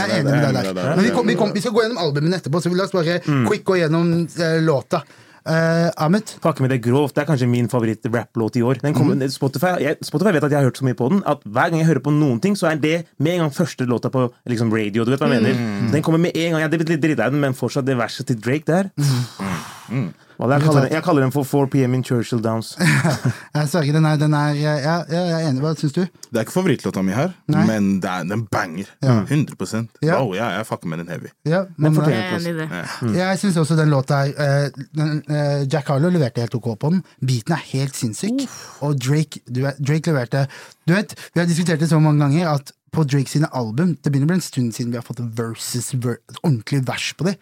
[0.00, 0.94] Jeg er enig med deg der.
[0.96, 3.20] Men vi, kom, vi, kom, vi skal gå gjennom albumene etterpå, så la oss bare
[3.50, 5.04] quick gå gjennom eh, låta.
[5.48, 6.34] Uh, Ahmed?
[6.44, 7.14] Pakke med det grovt.
[7.16, 8.80] Det er kanskje min favoritt-rap-låt i år.
[8.82, 9.24] Den mm.
[9.32, 11.80] Spotify, jeg, Spotify vet at jeg har hørt så mye på den, at hver gang
[11.80, 14.72] jeg hører på noen ting, så er det med en gang første låta på liksom,
[14.74, 15.06] radio.
[15.06, 15.92] Du vet hva jeg mener?
[15.94, 16.64] Den kommer med en gang.
[16.64, 18.92] Jeg er litt dritt av den, men fortsatt det verset til Drake der.
[19.00, 20.10] Voilà,
[20.48, 22.72] jeg, kaller den, jeg kaller den for 4 PM in Churchill Downs.
[23.54, 25.60] Jeg sverger, den er, den er jeg, ja, jeg er enig.
[25.60, 26.00] Hva syns du?
[26.06, 27.64] Det er ikke favorittlåta mi her, Nei.
[27.68, 28.88] men det er, den banger.
[29.02, 29.18] Ja.
[29.26, 30.20] 100 Ja.
[30.20, 31.32] Wow, jeg, jeg fucker med den heavy.
[31.44, 33.18] Ja, men, fortjener Jeg er enig i det.
[33.18, 36.92] Jeg syns også den låta her uh, den, eh, Jack Harlow leverte helt ok på
[36.94, 37.02] den.
[37.20, 38.46] Beaten er helt sinnssyk.
[38.86, 40.46] Og Drake, du Drake leverte
[40.86, 44.10] Du vet, Vi har diskutert det så mange ganger at på Drake sine album Det
[44.10, 47.36] begynner å bli en stund siden vi har fått versus, ver, ordentlig vers på det.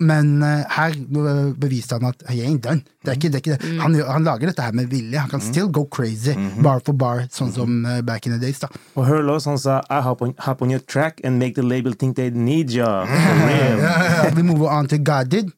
[0.00, 2.84] Men eh, her eh, beviste han at he ain't done.
[3.02, 3.70] Det er ikke, det er ikke det.
[3.82, 5.18] Han, han lager dette her med vilje.
[5.18, 8.60] Han kan still go crazy, bar for bar, sånn som eh, back in the days.
[8.62, 11.56] da Og hør lås, han sa I hop on, hop on your track and make
[11.58, 12.86] the label think they need you.
[12.88, 14.30] Ja.
[14.34, 15.50] Vi move on til God Did.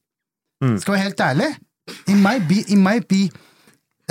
[0.80, 1.51] Skal være helt ærlig,
[2.09, 3.28] it might be, it might be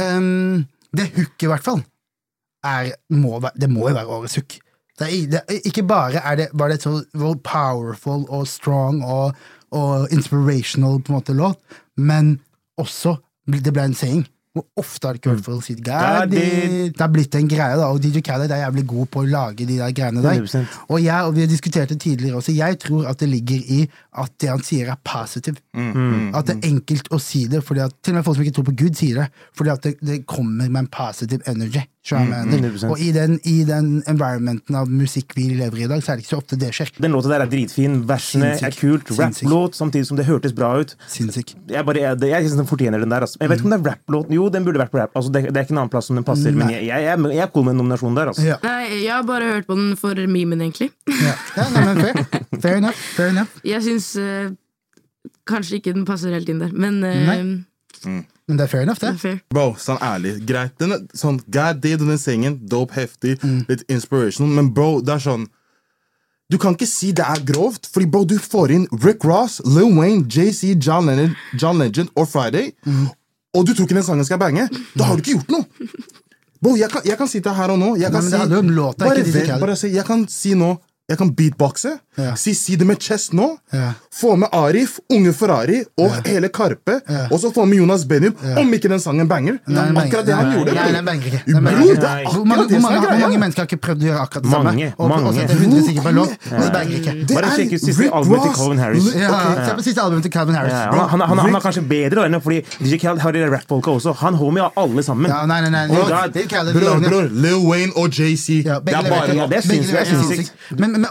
[0.02, 0.66] um,
[0.98, 1.82] Det hooket, i hvert fall,
[2.66, 4.56] er, må, være- det må jo være årets hook.
[5.00, 6.96] Det er, det, ikke bare er det, var det så
[7.44, 9.36] powerful og strong og,
[9.76, 11.61] og inspirational på en måte låt,
[11.97, 12.38] men
[12.80, 13.17] også
[13.49, 14.28] det ble en saying.
[14.57, 15.76] Hvor ofte har du ikke hørt folk si?
[15.78, 19.67] Det har blitt en greie, da, og DJ Khaled er jævlig god på å lage
[19.70, 20.39] de der greiene der.
[20.41, 20.80] 100%.
[20.88, 23.84] Og, jeg, og vi har diskutert det tidligere også, jeg tror at det ligger i
[24.24, 25.61] at det han sier er positive.
[26.34, 28.57] At det er enkelt å si det, fordi at til og med folk som ikke
[28.57, 29.45] tror på Gud, sier det.
[29.53, 31.86] Fordi at det, det kommer med en positive energy.
[32.10, 32.72] Skjønner jeg mener?
[32.74, 32.93] 100%.
[32.93, 36.20] Og i den, i den environmenten av musikk vi lever i i dag, så er
[36.20, 36.91] det ikke så ofte det skjer.
[37.01, 37.99] Den låta der er dritfin.
[38.10, 39.12] Versene er kult.
[39.18, 40.95] Rapplåt, samtidig som det hørtes bra ut.
[41.12, 41.55] Sinnssyk.
[41.70, 43.26] Jeg, bare, jeg, jeg synes den fortjener den der.
[43.26, 43.39] Altså.
[43.41, 44.32] Jeg vet ikke om det er rap-låt.
[44.36, 45.16] Jo, den burde vært på rap.
[45.18, 47.34] Altså, det, det er ikke en annen plass som den passer, men jeg, jeg, jeg,
[47.36, 48.34] jeg er cool med en nominasjon der.
[48.34, 48.47] Altså.
[48.47, 48.57] Ja.
[48.66, 50.91] Nei, jeg har bare hørt på den for memen, egentlig.
[51.10, 51.36] Ja.
[51.57, 52.43] Ja, nei, men fair.
[52.64, 53.05] fair enough.
[53.18, 53.62] Fair enough.
[53.68, 54.51] Jeg syns uh,
[55.49, 58.20] kanskje ikke den passer helt inn der, men uh, Nei.
[58.50, 59.20] Men det er fair enough, det det.
[59.22, 59.39] fair.
[59.54, 60.72] Bro, sånn ærlig, greit.
[60.82, 63.60] Den er, sånn, God day, den sengen, dope, heftig, Mm.
[63.70, 65.47] litt inspirational, men bro, det er sånn
[66.52, 69.93] Du kan ikke si det er grovt, fordi bro, du får inn Rick Ross, Lil
[69.95, 73.12] Wayne, JC, John Lennon, John Legend og Friday, Mm.
[73.54, 74.68] og du tror ikke den sangen skal bange.
[74.97, 75.66] Da har du ikke gjort noe!
[76.62, 78.38] Bro, jeg kan, jeg kan sitte her og nå jeg kan Nei, si,
[78.97, 80.74] bare, ikke DJ bare si, Jeg kan si nå
[81.10, 82.36] Jeg kan beatboxe, Ja.
[82.36, 83.45] si si det med chest nå.
[83.74, 83.93] Ja.
[84.14, 86.99] Få med Arif, Unge Ferrari og hele Karpe.
[87.32, 89.53] Og så få med Jonas Benhub, om ikke den sangen banger.
[89.66, 90.74] Det Nei, banger- akkurat det han nei, gjorde.
[90.76, 91.41] Nei, nei, den banger ikke.
[91.47, 91.95] Nei, banger ikke.
[91.95, 93.99] det er Hvor mange, akkurat det hvor, som mange, hvor mange mennesker har ikke prøvd
[93.99, 94.93] å gjøre akkurat det Mange, samme?
[94.99, 95.34] Og, og mange.
[95.39, 97.14] sette 100 stykker på en låt, og det banger ikke.
[97.30, 99.05] Det Bare sjekk ut siste albumet til Calvin Harris.
[99.16, 99.30] Ja,
[99.66, 100.74] Se på siste albumet til Calvin Harris.
[100.74, 104.14] Han, han, er kanskje bedre enn fordi DJ Khaled har de rap-folka også.
[104.22, 105.32] Han homie har alle sammen.
[105.32, 105.88] Ja, nei, nei, nei.
[105.89, 108.62] Bror, Lil Wayne og JC.
[108.66, 109.36] Ja, det er bare noe.
[109.39, 110.51] Ja, det er sinnssykt.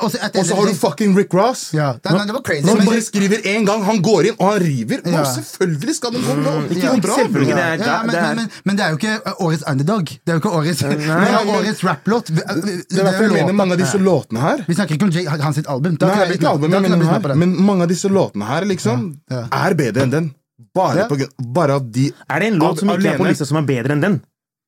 [0.01, 1.63] Og så har du fucking Rick Ross.
[1.75, 2.65] Ja, det, det var crazy.
[2.67, 5.01] Når han bare skriver én gang, han går inn og han river.
[5.07, 5.21] Ja.
[5.21, 6.55] Og selvfølgelig skal den gå nå!
[6.69, 7.17] ikke Gå bra.
[7.17, 10.05] Det er- ja, men, det men, men, men det er jo ikke uh, årets underdog.
[10.05, 10.83] Det er jo ikke årets,
[11.59, 12.31] årets rapplåt.
[12.31, 15.15] Uh, Det er derfor jeg mener mange av disse låtene her Vi snakker ikke om
[15.15, 15.97] Jay, hans sitt album.
[16.01, 17.35] Da Nei, jeg ikke album, jeg mener her.
[17.35, 19.45] Men mange av disse låtene her liksom Ja.
[19.65, 20.35] er bedre enn den.
[20.75, 21.07] Bare, Ja.
[21.09, 21.17] på,
[21.55, 23.93] bare av de Er det en låt som ikke er på lista som er bedre
[23.95, 24.21] enn den?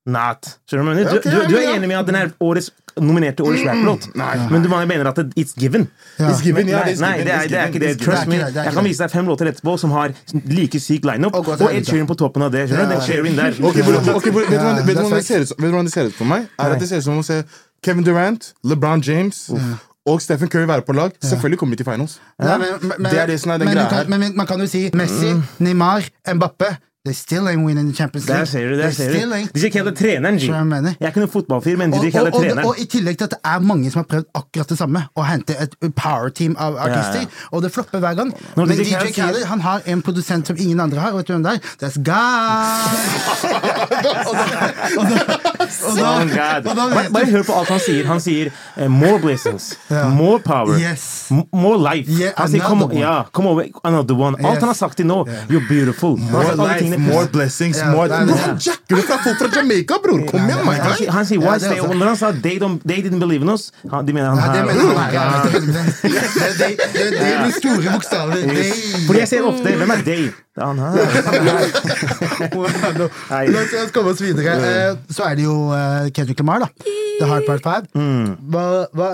[0.09, 0.47] Not.
[0.65, 1.21] Skjønner du hva jeg mener?
[1.21, 4.07] Du, du, du er enig med at den er årets, nominert til årets rap-låt,
[4.49, 5.85] men du mener at it's given?
[6.17, 6.31] Ja.
[6.31, 7.91] It's given, ja, Nei, it's nei, det er, det er ikke det.
[8.01, 8.39] Trust me.
[8.41, 10.15] Jeg kan vise deg fem låter etterpå som har
[10.49, 11.85] like syk lineup, Og Ed.
[11.85, 12.65] Sheeran på toppen av det.
[12.71, 12.95] Skjønner du?
[12.95, 13.61] Den Sheeran der.
[13.61, 14.97] Ok, bro, vet, du Ja, hvordan- det
[15.85, 16.49] er ser ut, for meg?
[16.59, 17.43] Er at Det ser ut som å se
[17.83, 19.51] Kevin Durant, LeBron James
[20.05, 21.11] og Stephen Curry være på lag.
[21.21, 22.19] Selvfølgelig kommer de til finals.
[22.39, 24.07] Nei, men, men, Det er det som er den men, greia her.
[24.07, 28.27] men, men man kan jo si Messi, Neymar, Mbappe They still ain't winning the Champions
[28.27, 28.39] League.
[28.39, 29.15] Der ser du, der ser du.
[29.59, 30.41] De er treneren, G.
[30.41, 30.83] Jeg.
[30.83, 33.23] Jeg er ikke noen fotballfyr, men Og, DJ og, er og, og i tillegg til
[33.25, 36.53] at det er mange som har prøvd akkurat det samme, å hente et power team
[36.61, 38.29] av artister, Ja, og det flopper hver gang.
[38.55, 41.43] Når Men DJ Khaled han har en produsent som ingen andre har, vet du hvem
[41.43, 41.59] det er?
[41.81, 42.89] That's God!
[45.61, 45.95] Oh
[47.13, 48.05] Bare, hør på alt han sier.
[48.09, 51.29] Han sier uh, 'more blessings', 'more power', Yes.
[51.31, 52.09] 'more life'.
[52.19, 54.35] Yeah, han sier come, yeah, ja, 'come over, another one'.
[54.35, 54.59] Alt Yes.
[54.59, 55.23] han har sagt til nå.
[55.49, 56.17] 'You're beautiful'.
[56.31, 56.90] More life.
[56.99, 58.27] More blessings, more Han
[58.59, 60.25] jacker det fra folk fra Jamaica, bror!
[60.29, 61.07] Kom igjen, my guy!
[61.11, 64.29] han sier why stay Når han sa they, they didn't believe in us, de mener
[64.29, 64.51] han her.
[64.51, 64.59] det
[67.21, 68.35] er med store bokstaver.
[69.07, 70.23] Fordi jeg ser ofte Hvem er they?
[70.51, 70.91] Det er han her.
[73.51, 74.55] La oss, komme oss videre.
[74.59, 76.67] Eh, Så er det jo eh, Kendrick Lamar, da.
[77.21, 77.87] The Hard Part 5.
[77.95, 78.31] Mm.
[78.51, 78.63] Hva,
[78.97, 79.07] hva,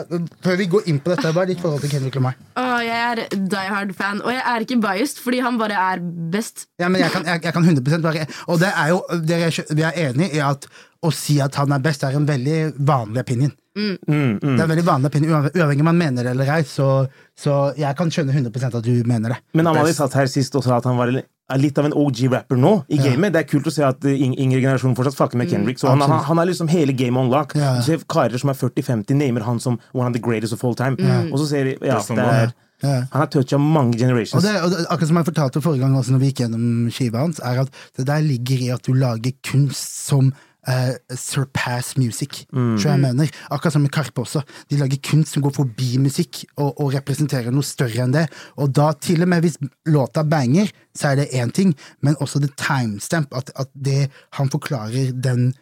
[0.46, 2.38] før vi går inn på dette, hva er ditt forhold til Kendrick Lamar?
[2.58, 6.02] Oh, jeg er die hard-fan, og jeg er ikke biased, fordi han bare er
[6.34, 6.66] best.
[6.82, 9.74] Ja, men jeg kan, jeg, jeg kan 100 være Og det er jo, dere er,
[9.76, 10.68] vi er enige i at
[11.06, 13.54] å si at han er best, er en veldig vanlig opinion.
[13.78, 14.38] Mm, mm.
[14.42, 17.06] Det er en veldig vanlig opinion, Uavhengig om man mener det eller ei, så,
[17.38, 19.42] så jeg kan skjønne 100% at du mener det.
[19.58, 21.14] Men Amalie satt her sist og sa at han var
[21.62, 23.36] litt av en OG-rapper nå i gamet.
[23.36, 25.80] Det er kult å se at yngre generasjon fortsatt fucker med Kendrick.
[25.80, 27.54] Så han, han, han er liksom hele game on lock.
[27.56, 27.76] Ja.
[27.78, 30.76] Du ser karer som er 40-50, namer han som one of the greatest of all
[30.76, 30.98] time.
[31.30, 33.08] Og så ser de ja, det er, Ja.
[33.12, 34.44] Han har toucha mange Og generations.
[34.44, 37.24] det, og det, akkurat som jeg fortalte forrige gang også når vi gikk gjennom skiva
[37.24, 40.30] hans, er at det der ligger i at du lager kunst som
[40.68, 42.46] uh, surpass music.
[42.54, 42.78] Mm.
[42.78, 44.44] tror jeg mener, Akkurat som med Karpe også.
[44.70, 48.28] De lager kunst som går forbi musikk og, og representerer noe større enn det.
[48.58, 49.58] Og da, til og med hvis
[49.90, 53.34] låta banger, så er det én ting, men også det timestamp.
[53.34, 55.54] At, at det han forklarer den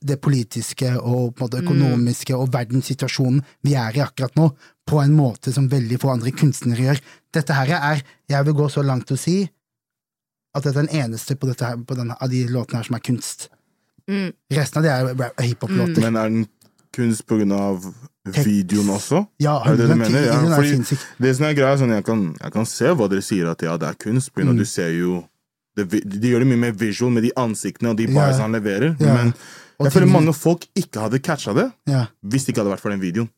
[0.00, 4.50] det politiske og på en måte, økonomiske og verdenssituasjonen vi er i akkurat nå,
[4.88, 7.00] på en måte som veldig få andre kunstnere gjør.
[7.36, 8.00] Dette her er,
[8.32, 9.36] jeg vil gå så langt til å si,
[10.56, 12.96] at dette er den eneste på, dette her, på denne, av de låtene her som
[12.98, 13.48] er kunst.
[14.10, 14.32] Mm.
[14.56, 16.00] Resten av det er hiphop-låter.
[16.02, 16.46] Men er den
[16.96, 17.84] kunst på grunn av
[18.34, 19.20] videoen også?
[19.42, 20.24] Ja, Er det det du mener?
[20.26, 23.06] Ja, er fordi det som er greia, er sånn, jeg, kan, jeg kan se hva
[23.12, 24.56] dere sier at ja, det er kunst, Mm.
[24.58, 25.20] du ser jo
[25.76, 25.88] det,
[26.20, 28.96] De gjør det mye mer visual med de ansiktene og de bars han leverer.
[29.00, 29.34] Men
[29.78, 32.06] Og jeg føler ting- mange folk ikke hadde catcha det Ja.
[32.26, 33.28] hvis det ikke hadde vært for den videoen.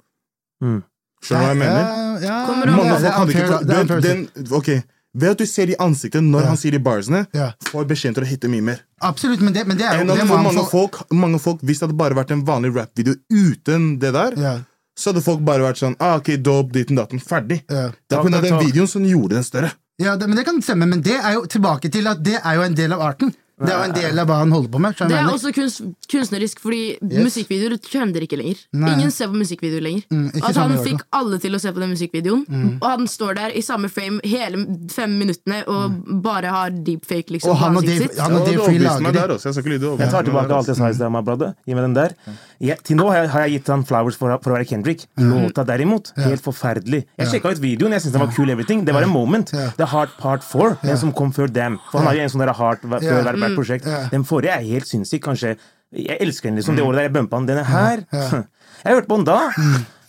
[0.62, 0.83] Mm.
[1.22, 1.85] Skjønner du hva jeg mener?
[2.22, 4.83] Ja, Mange folk hadde ikke den, Ok,
[5.14, 6.47] Ved at du ser de ansiktene når Ja.
[6.49, 7.53] han sier de barsene, Ja.
[7.68, 8.78] får beskjed til å hitte mye mer.
[9.03, 11.89] Absolutt, men det, men det er jo det for mange folk, mange folk, Hvis det
[11.91, 14.61] hadde bare vært en vanlig rap-video uten det der, ja,
[14.97, 17.61] så hadde folk bare vært sånn ah, Ok, dope, ditten datten, ferdig.
[17.68, 19.72] Det er av den videoen som gjorde den større.
[20.03, 22.59] Ja det, men det kan stemme, men det er jo tilbake til at det er
[22.59, 23.32] jo en del av arten.
[23.63, 24.97] Det er jo en del av hva han holder på med.
[24.99, 27.23] Det er også kunst, kunstnerisk, fordi Yes.
[27.25, 28.59] musikkvideoer trender ikke lenger.
[28.73, 28.93] Nei.
[28.95, 30.03] Ingen ser på musikkvideoer lenger.
[30.11, 33.51] Mm, At han fikk alle til å se på den musikkvideoen, og han står der
[33.57, 37.85] i samme frame hele fem minuttene og bare har deepfake liksom, Og han på og
[37.85, 38.21] ansiktet Dave- sitt.
[38.21, 39.31] han og Dave Free lager det.
[39.31, 39.53] også.
[39.53, 39.99] Jeg.
[39.99, 41.55] Jeg tar tilbake alt jeg sa i stad, my brother.
[41.67, 42.15] Gi meg den der.
[42.61, 45.07] Jeg, til nå har jeg, har jeg gitt han flowers for, for å være Kendrick.
[45.19, 47.05] Låta derimot, helt forferdelig.
[47.19, 49.51] Jeg sjekka ut videoen, jeg syntes den var cool everything Det var en moment.
[49.53, 49.71] Ja.
[49.77, 51.79] The Hard Part 4, den som kom før dem.
[51.91, 53.23] For han har jo en sånn Heart før Ja.
[53.53, 53.86] Hvert hvert prosjekt.
[53.86, 54.09] Ja.
[54.12, 55.57] Den forrige er helt sinnssyk, kanskje.
[55.92, 56.76] Jeg elsker den, liksom.
[56.76, 57.48] Det året der jeg bumpa den.
[57.48, 58.05] Denne her
[58.84, 59.38] Jeg hørte på den da.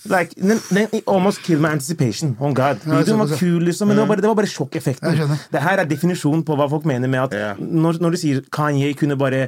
[0.04, 2.36] Like, den, den almost killed my anticipation.
[2.40, 2.82] Oh God.
[2.84, 5.16] Videoen var kul, liksom, men det var bare, det var bare sjokkeffekten.
[5.54, 7.54] Det her er definisjonen på hva folk mener med at Ja.
[7.60, 9.48] når, når du sier Kanye kunne bare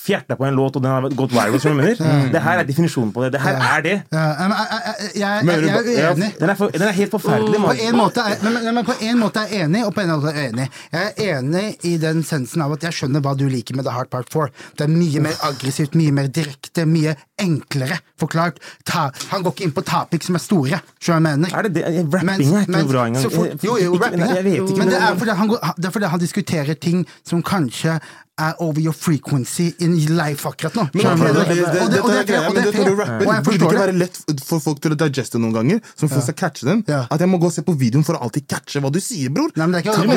[0.00, 2.30] fjerta på en låt, og den har gått viral, som du mener.
[2.32, 3.32] Det her er definisjonen på det.
[3.36, 3.94] Det her er det.
[4.12, 6.10] Ja, men jeg, jeg, jeg, jeg, er ja.
[6.12, 6.30] uenig.
[6.40, 8.96] Den er, for, den er helt forferdelig, På en, måte er, men, men, men på
[9.00, 10.68] en måte er jeg enig, og på en måte er jeg uenig.
[10.92, 13.96] Jeg er enig i den sensen av at jeg skjønner hva du liker med The
[13.96, 14.50] Hard Part 4.
[14.76, 18.60] Det er mye mer aggressivt, mye mer direkte, mye enklere forklart.
[18.88, 21.52] Ta, han går ikke inn på tapik som er store, du jeg mener?
[21.56, 21.84] Er det det?
[22.12, 23.24] Rapping er ikke noe bra engang.
[23.24, 26.22] så Jo, jo, rapping er jeg Men det er fordi han, det er fordi han
[26.22, 27.98] diskuterer ting som kanskje
[28.38, 30.84] er over your frequency in life akkurat nå.
[30.92, 31.44] Men det, det, mener?
[31.56, 34.60] det, Og dette og greia, og Og jeg burde det forstår ikke være lett for
[34.60, 35.80] folk til å digeste noen ganger?
[35.96, 36.82] Som folk skal catche den?
[36.88, 37.06] Ja.
[37.10, 39.32] At jeg må gå og se på videoen for å alltid catche hva du sier,
[39.32, 39.48] bror?
[39.56, 40.10] Nei, men det er ikke og det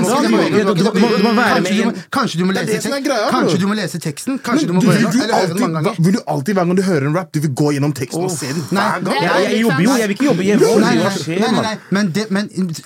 [0.59, 4.39] det Kanskje du må- Det lese det som tek- greia, Kanskje du må lese teksten.
[4.43, 6.03] Kanskje du må gå gjennom høre den mange ganger.
[6.03, 8.31] vil du alltid hver gang du hører en rap, du vil gå gjennom teksten og
[8.31, 9.23] se den Nei, hver gang?
[9.23, 10.59] Jeg, er jobber jo, jeg vil ikke jobbe hjemme.
[11.89, 12.11] Men,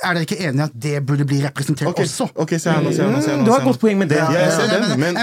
[0.03, 2.29] er dere ikke enige at det burde bli representert også?
[2.35, 4.21] ok, Du har et godt poeng med det.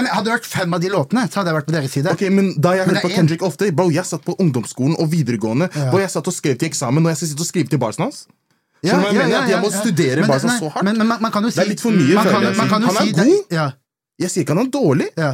[0.01, 1.67] Ja, Ja, den, men- Hadde det vært fem av de låtene, så hadde jeg vært
[1.69, 2.11] på deres side.
[2.11, 5.09] Ok, men Da jeg Men hørte på Kendrick ofte Bro, Jeg satt på ungdomsskolen og
[5.11, 7.79] videregående Hvor Jeg satt og skrev til eksamen, og jeg skal sitte og skrive til
[7.79, 8.25] barsen hans.
[8.83, 9.29] Ja, jeg ja, mener?
[9.29, 9.81] ja, At jeg må ja, ja.
[9.85, 10.83] studere Men barsen nei, så hardt.
[10.83, 12.47] Men, men man, man kan jo si Det er litt for mye, man kan, føler
[12.49, 12.57] jeg.
[12.57, 13.45] man kan jo Han er god.
[13.51, 13.67] Ja,
[14.19, 15.31] Jeg sier ikke han er dårlig, ja.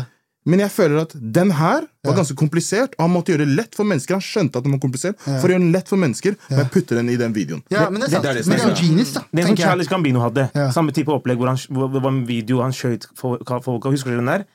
[0.48, 3.74] Men jeg føler at den her var ganske komplisert, og han måtte gjøre det lett
[3.76, 4.16] for mennesker.
[4.16, 6.70] Han skjønte at den var komplisert, for å gjøre den lett for mennesker, men jeg
[6.72, 7.64] putter den i den videoen.
[7.74, 8.24] ja, men det er sant.
[8.24, 9.24] det er det som men det er jo genius, da.
[9.28, 9.60] Det er sånn.
[9.60, 10.48] Charles Gambino hadde.
[10.56, 10.70] Ja.
[10.76, 13.44] Samme type opplegg hvor, han, hvor det var en video han skjøt folk.
[13.68, 14.48] folk Husker dere den der?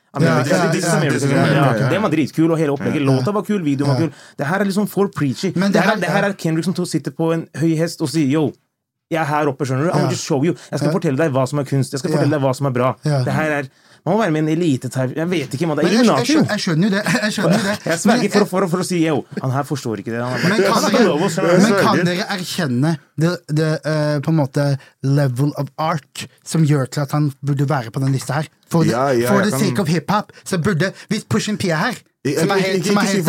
[1.93, 3.05] Den var dritkul, og hele opplegget.
[3.05, 4.11] Låta var kul, videoen var kul.
[4.37, 5.53] Det her er liksom for preachy.
[5.55, 8.29] Men det, det her, det er Kendrick som sitter på en høy hest og sier
[8.33, 8.49] yo.
[9.13, 9.91] Jeg er her oppe, skjønner du.
[9.93, 10.55] I will just show you.
[10.71, 11.93] Jeg skal fortelle deg hva som er kunst.
[11.93, 12.93] Jeg skal fortelle deg hva som er bra.
[13.03, 13.69] Det her er
[14.03, 15.13] Man må være med i en eliteterv...
[15.15, 15.77] Jeg vet ikke, man.
[15.79, 16.23] Det er jeg, jeg, jo.
[16.27, 17.03] skjønner, jeg skjønner jo det.
[17.23, 17.75] Jeg skjønner jo det.
[17.93, 19.15] Jeg sverger for, for, for å si yo.
[19.39, 20.19] Han her forstår ikke det.
[20.19, 22.91] Han er Men kan, han ikke lov å skjønne dere, men kan dere erkjenne
[23.23, 23.31] det,
[23.61, 24.65] det uh, på en måte
[25.07, 28.51] level of art som gjør til at han burde være på den lista her?
[28.67, 31.71] For, the- Ja, ja, for the sake kan- of hiphop, så burde Hvis Pushin P
[31.71, 33.25] er her, Jeg, jeg, Som er helt- som er helt-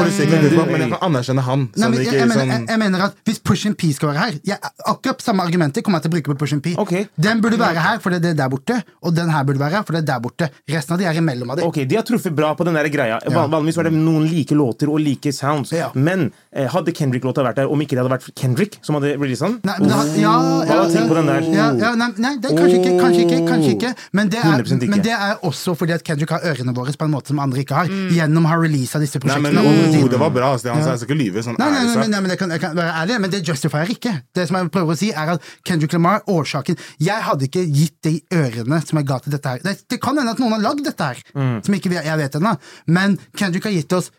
[0.55, 0.71] Mm.
[0.71, 1.59] men jeg kan anerkjenne han.
[1.75, 4.09] Nei, Sånn, men jeg, jeg, mener, jeg, jeg mener at Hvis Push and P skal
[4.13, 6.75] være her jeg, Akkurat samme argumenter kommer jeg til å bruke på Push and P.
[6.79, 7.09] Okay.
[7.19, 9.83] Den burde være her for det er der borte, og den her burde være her
[9.83, 10.49] for det er der borte.
[10.71, 11.63] Resten av de er imellom av de.
[11.65, 13.19] Ok, De har truffet bra på den der greia.
[13.29, 13.47] Ja.
[13.49, 15.73] Vanligvis var det noen like låter og like sounds.
[15.73, 15.91] Ja.
[15.95, 19.49] Men eh, hadde Kendrick-låta vært der, om ikke det hadde vært Kendrick som hadde releasa
[19.51, 19.59] den?
[19.65, 20.35] Nei, det, har- ja,
[20.71, 21.43] ja, har på den der?
[21.51, 23.95] Ja, ja, nei, nei det kanskje ikke, kanskje ikke, kanskje ikke.
[24.13, 27.11] Men det, er, men det er også fordi at Kendrick har ørene våre på en
[27.11, 27.87] måte som andre ikke har.
[28.15, 28.53] Gjennom å
[28.85, 30.03] releasa disse Nei, men prosjektene.
[30.05, 30.53] oh, det var bra.
[30.55, 31.45] Altså, han sa jeg skal ikke lyve.
[31.45, 33.93] Sånn Nei, nei, nei, nei, men jeg kan, jeg kan være ærlig, men det justifierer
[33.95, 34.15] ikke.
[34.35, 37.97] Det som jeg prøver å si, er at Kendrick Lamar, årsaken Jeg hadde ikke gitt
[38.07, 39.63] de ørene som jeg ga til dette her.
[39.65, 42.37] Det, det kan hende at noen har lagd dette her, som ikke vi- jeg vet
[42.41, 42.57] ennå,
[42.87, 44.11] men Kendrick har gitt oss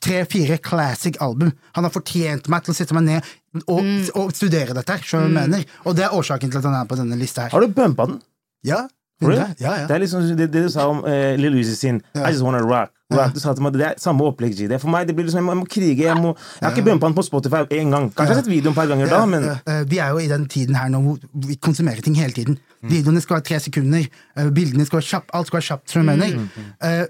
[0.00, 1.52] tre-fire classic album.
[1.74, 3.30] Han har fortjent meg til å sitte meg ned
[3.66, 3.82] og,
[4.14, 5.38] og studere dette her, sjøl om mm.
[5.40, 5.78] jeg mener.
[5.84, 7.54] Og det er årsaken til at han er på denne lista her.
[7.54, 8.20] Har du bumpa den?
[8.62, 8.84] Ja,
[9.22, 9.54] Really?
[9.58, 9.86] ja, ja.
[9.86, 12.62] Det er liksom det, det du sa om uh, Lil Uzi sin I just wanna
[12.62, 12.90] rock.
[13.16, 13.34] Rock.
[13.34, 14.56] Du sa til meg, Det er samme opplegg.
[14.56, 14.68] G.
[14.78, 15.96] For meg, det blir liksom, Jeg må krige.
[16.02, 18.10] Jeg, må, jeg har ikke bumpa den på Spotify én gang.
[18.12, 20.28] Kanskje jeg har sett videoen et par ganger da, men Eh, Vi er jo i
[20.28, 22.58] den tiden her nå hvor vi konsumerer ting hele tiden.
[22.82, 24.06] Videoene skal være tre sekunder,
[24.36, 26.46] eh, bildene skal være kjapt, alt skal være kjapt, som jeg mener.
[26.82, 27.04] Uh,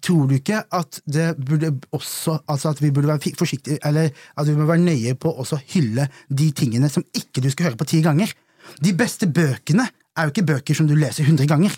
[0.00, 4.08] Tror du ikke at det burde også Altså at vi burde være forsiktige Eller
[4.40, 7.66] at vi må være nøye på å også hylle de tingene som ikke du skal
[7.66, 8.32] høre på ti ganger?
[8.80, 9.84] De beste bøkene
[10.16, 11.76] er jo ikke bøker som du leser hundre ganger.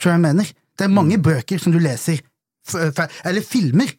[0.00, 0.52] Tror jeg mener.
[0.78, 2.22] Det er mange bøker som du leser
[3.24, 3.90] Eller filmer.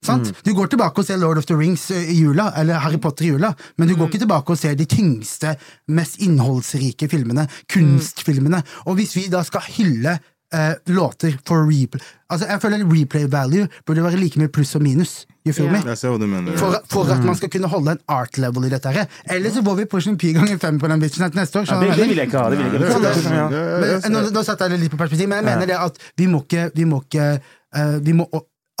[0.00, 0.30] Sant?
[0.44, 3.26] Du går tilbake og ser Lord of the Rings eh, i jula, eller Harry Potter
[3.26, 5.52] i jula, men du går ikke tilbake og ser de tyngste,
[5.92, 8.62] mest innholdsrike filmene, kunstfilmene.
[8.88, 10.16] Og hvis vi da skal hylle
[10.54, 14.82] eh, låter for replay Altså, jeg føler replay value burde være like mye pluss og
[14.82, 15.26] minus.
[15.46, 16.56] Mener.
[16.60, 19.08] For, for at man skal kunne holde en art level i dette her.
[19.30, 21.66] Ellers så får vi push en pi ganger fem på den bitchen neste år.
[21.66, 22.50] ja, det, det vil jeg ikke ha.
[22.50, 22.92] Det vil jeg ikke.
[22.92, 23.98] Ja, Det, ja.
[24.04, 26.28] men, nå, nå satte jeg det litt på perspektiv, men jeg mener det at vi
[26.30, 28.28] må ikke, vi må ikke uh, vi må,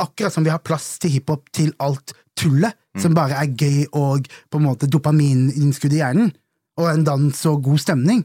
[0.00, 4.30] Akkurat som vi har plass til hiphop til alt tullet, som bare er gøy og
[4.48, 6.30] på en måte dopamininnskudd i hjernen,
[6.80, 8.22] og en dans og god stemning,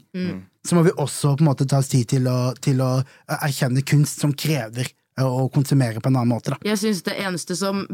[0.66, 3.38] så må vi også på en måte ta oss tid til å, til å eh,
[3.38, 6.56] erkjenne kunst som krever eh, å konsumere på en annen måte.
[6.56, 6.62] Da.
[6.66, 7.86] Jeg syns det eneste som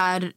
[0.00, 0.32] er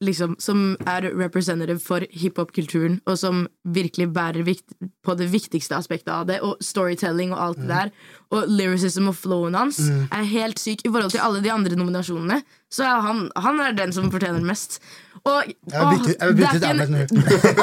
[0.00, 6.12] liksom Som er representative for hiphop-kulturen, og som virkelig bærer vikt, på det viktigste aspektet
[6.14, 7.90] av det, og storytelling og alt det der,
[8.30, 12.40] og lyricism og flowen hans, er helt syk i forhold til alle de andre nominasjonene.
[12.74, 14.80] Så er han, han er den som fortjener mest.
[15.24, 16.80] Og, Jeg vil bytte- jeg vil bytte ut en-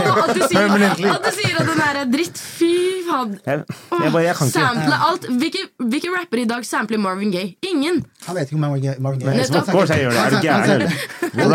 [0.12, 2.38] Og at du sier, at den er dritt.
[2.42, 2.70] Fy
[3.06, 3.36] faen.
[4.50, 5.28] Sample alt.
[5.42, 7.52] Hvilke, hvilke rappere i dag sampler Marvin Gaye?
[7.70, 8.00] Ingen!
[8.26, 8.96] Han vet ikke om Marvin Gaye.
[8.96, 10.88] Er du gæren.
[11.36, 11.54] Min,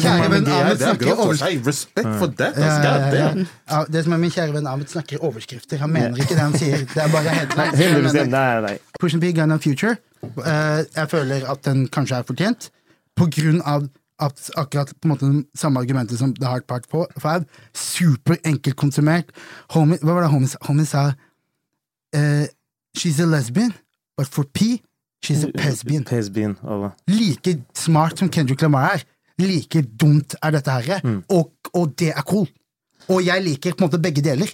[0.00, 1.38] kjære venn Ahmed Det er snakker i grovt for overskrift.
[1.38, 1.66] seg.
[1.66, 4.04] Respekt for det.
[4.04, 5.78] Som er min kjære venn Ahmed snakker overskrifter.
[5.84, 6.78] Han mener ikke det han sier.
[6.90, 7.74] Det er bare helt klart.
[7.74, 8.74] 100 Nei, nei.
[9.00, 9.96] Push and Pig Gun of Future.
[10.42, 12.70] eh, jeg føler at den kanskje er fortjent,
[13.16, 13.88] på grunn av
[14.22, 16.86] at akkurat på en måte den samme argumentet som The Hard Part
[17.20, 17.44] 5.
[17.74, 19.32] Super enkelt konsumert.
[19.74, 21.10] Homie, hva var det homie, homie sa?
[22.16, 22.46] Uh,
[22.96, 23.74] she's a lesbian,
[24.16, 24.80] but for P,
[25.24, 26.04] she's a pesbian.
[26.04, 26.56] pesbian
[27.06, 29.04] Like smart som Kendrick Lamar er,
[29.38, 32.48] like dumt er dette her, og, og det er cool.
[33.08, 34.48] Og jeg liker på en måte begge deler.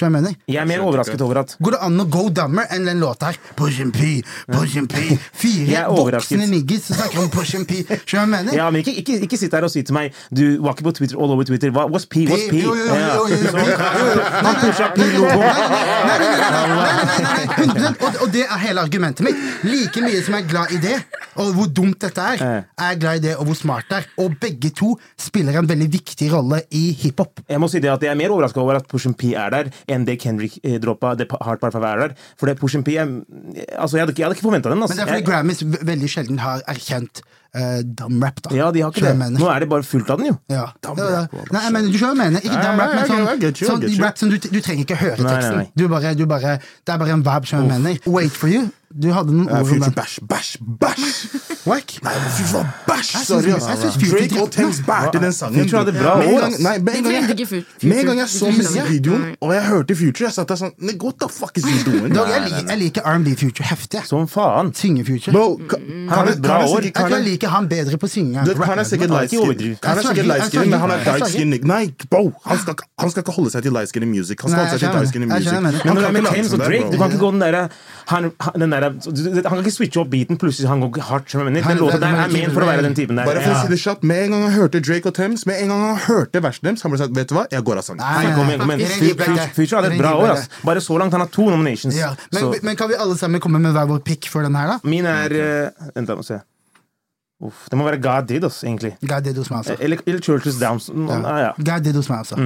[0.00, 3.02] Jeg, jeg er mer overrasket over at Går det an å go dummer enn den
[3.02, 3.38] låta her?
[3.58, 5.18] Push and pee, push and pee.
[5.36, 7.84] Fire voksne niggis som snakker om push and pee.
[8.08, 8.56] Skjønner jeg mener?
[8.56, 10.94] Ja, men ikke, ikke, ikke sitt der og si til meg Du var ikke på
[11.00, 11.72] Twitter all over Twitter.
[11.74, 12.24] Hva, what's pee?
[12.30, 12.64] What's pee?
[12.64, 15.60] Han pusha pee-logoen.
[16.08, 17.92] Nei, nei, nei.
[18.08, 19.44] Og, det er hele argumentet mitt.
[19.68, 20.96] Like mye som jeg er glad i det,
[21.40, 24.08] og hvor dumt dette er, er jeg glad i det, og hvor smart det er.
[24.24, 27.44] Og begge to spiller en veldig viktig rolle i hiphop.
[27.50, 29.52] Jeg må si det at jeg er mer overrasket over at push and pee er
[29.52, 32.14] der enn det Kendrick eh, droppa det Hard Part 5 er der.
[32.38, 33.06] For det Push P jeg,
[33.76, 34.78] Altså, jeg hadde, ikke- jeg hadde ikke forventa den.
[34.78, 34.96] Men Altså.
[34.96, 37.22] det er fordi Grammys veldig sjelden har erkjent
[37.56, 38.54] uh, dumrap, da.
[38.54, 39.16] Ja, de har ikke det.
[39.18, 39.38] mener.
[39.40, 40.36] Nå er det bare fullt av den, jo.
[40.48, 40.66] Ja.
[40.80, 41.06] Det.
[41.52, 42.40] Nei, jeg mener, du skjønner hva jeg mener.
[42.40, 43.52] Ikke Ja, dumb rap, men sånn, you,
[43.90, 45.56] sånn rap som du, du trenger ikke høre Nei, nei, teksten.
[45.56, 45.70] nei.
[45.76, 48.12] Du bare, du bare, det er bare en vibe, skjønner du hva jeg mener.
[48.14, 48.70] Wait for you.
[48.90, 49.88] Du hadde noen ord om det.
[49.94, 50.48] Bæsj, bæsj,
[50.82, 51.02] bæsj!
[51.70, 51.92] Wack?
[52.02, 53.10] Nei, Future var bæsj!
[53.22, 53.98] Sorry, ass.
[54.02, 55.60] Drake og Thames bærte den sangen.
[55.62, 56.48] Future hadde bra år.
[56.58, 60.58] Med en gang jeg, med en så musikkvideoen, og jeg hørte Future, jeg satt der
[60.58, 62.16] sånn Nei, What the fuck is you doing?
[62.18, 64.02] jeg, liker R&B Future heftig.
[64.10, 64.72] Som faen.
[64.74, 65.38] Synge-Future.
[65.38, 66.88] Han har bra år.
[66.90, 69.30] Jeg liker han bedre på å synge Han er sikkert light
[70.50, 71.54] skin, men han er dark skin.
[71.62, 72.32] Nei, bro!
[72.42, 74.42] Han skal ikke holde seg til light skin music.
[74.42, 75.46] Han skal holde seg til dark skin i music.
[76.90, 77.68] Du kan ikke gå den derre
[78.84, 78.94] der,
[79.48, 81.32] han kan ikke switche opp beaten, plutselig han går hardt.
[81.32, 83.28] Den låta der er ment for å være den typen der.
[83.28, 85.62] Bare for å si det kjapt, Med en gang han hørte Drake og Thames, med
[85.62, 87.86] en gang han hørte verset deres, han ble sagt vet du hva, jeg går av
[87.86, 88.02] sangen.
[89.56, 90.34] Future hadde et bra år.
[90.36, 90.48] ass.
[90.64, 91.12] Bare så langt.
[91.16, 91.96] Han har to nominations.
[92.62, 94.78] Men, kan vi alle sammen komme med hver vår pick for den her, da?
[94.88, 96.40] min er eh, Vent, da, må se.
[97.40, 98.96] Uff, det må være God Did, egentlig.
[99.00, 99.76] God did hos meg, altså.
[99.80, 100.90] Eller, eller Churches Downs.
[100.92, 101.20] Ja.
[101.24, 101.52] Ah, ja.
[101.56, 102.36] God did hos meg, altså.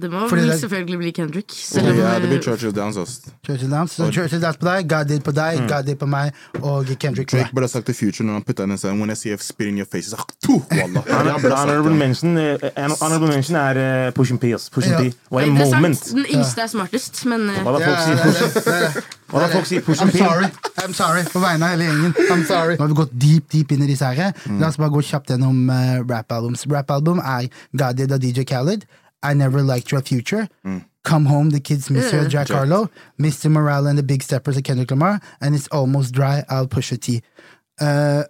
[0.00, 1.50] Det må Fordi vel det- selvfølgelig bli Kendrick.
[1.52, 3.20] Selv om Ja, det blir eh, Churchill Downs, ass.
[3.46, 3.92] Churchill Downs.
[3.92, 7.28] Så Churchill Dance på deg, God did på deg, God did på meg, og Kendrick
[7.30, 9.14] på Drake burde ha sagt til Future når han putta inn en sang When I
[9.14, 11.02] see a spit in your face, like, to, wallah.
[11.04, 11.98] Han burde ha sagt Honorable det.
[11.98, 14.52] mention, eh, honorable mention er uh, Push and P.
[14.54, 14.70] ass.
[14.70, 15.10] Push and Ja.
[15.10, 15.14] P.
[15.30, 16.04] What a moment.
[16.14, 19.02] Den yngste er smartest, men eh, Hva da folk sier er push,
[19.32, 20.18] hva da folk sier push I'm and P?
[20.18, 20.46] sorry.
[20.86, 22.14] I'm sorry på vegne av hele gjengen.
[22.32, 22.76] I'm sorry.
[22.76, 24.32] Nå har vi gått deep, deep inn i disse her.
[24.60, 26.64] La oss bare gå kjapt gjennom uh, rap-albums.
[26.70, 28.86] Rap-album er God Did av DJ Khaled.
[29.22, 30.48] I Never Liked Your Future.
[31.04, 32.90] Come Home, The Kids Miss You, av Jack Harlow.
[33.18, 33.50] Mr.
[33.50, 35.20] Morale and The Big Steppers av Kendrick Lamar.
[35.40, 37.22] And It's Almost Dry av Pusha T.
[37.80, 38.24] Uh,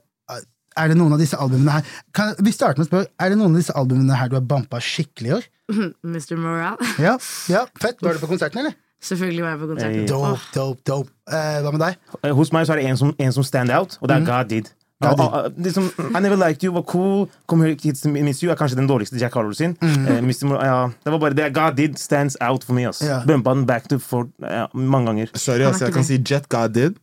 [0.78, 3.38] er det noen av disse albumene her kan, Vi starter med å spørre, Er det
[3.40, 5.48] noen av disse albumene her du har bampa skikkelig i år?
[6.06, 6.36] Mr.
[6.38, 7.16] Morale Ja,
[7.50, 7.98] ja, fett.
[8.04, 8.76] Var du på konserten, eller?
[9.02, 9.98] Selvfølgelig var jeg på konserten.
[10.00, 10.06] Hey.
[10.10, 11.12] Dope, dope, dope.
[11.30, 11.98] Eh, hva med deg?
[12.18, 14.24] Eh, Hos meg så er det en som, en som stand out, og det er
[14.24, 14.26] mm.
[14.26, 14.70] God Did.
[15.00, 17.28] Ah, ah, liksom, I Never Liked You var cool.
[17.46, 19.76] Come Here Kids Miss You er kanskje den dårligste Jack Harlow sin.
[19.80, 20.48] Eh, Mr.
[20.50, 21.52] Mor- ja, det var bare det.
[21.54, 22.90] God Did stands out for meg.
[23.06, 23.20] Ja.
[23.26, 25.30] Bumpa den back to for ja, mange ganger.
[25.38, 26.98] Sorry, altså, jeg kan si Jet God did.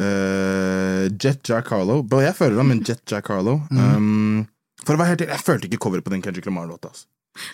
[0.00, 2.02] Eh, Jet Jack Harlow.
[2.02, 3.60] Bro, jeg føler ham, men Jet Jack Harlow.
[3.70, 4.46] Um,
[4.84, 6.92] for å være helt ærlig, jeg følte ikke coveret på den Kendrick Lamar-låta.
[6.92, 7.06] Altså.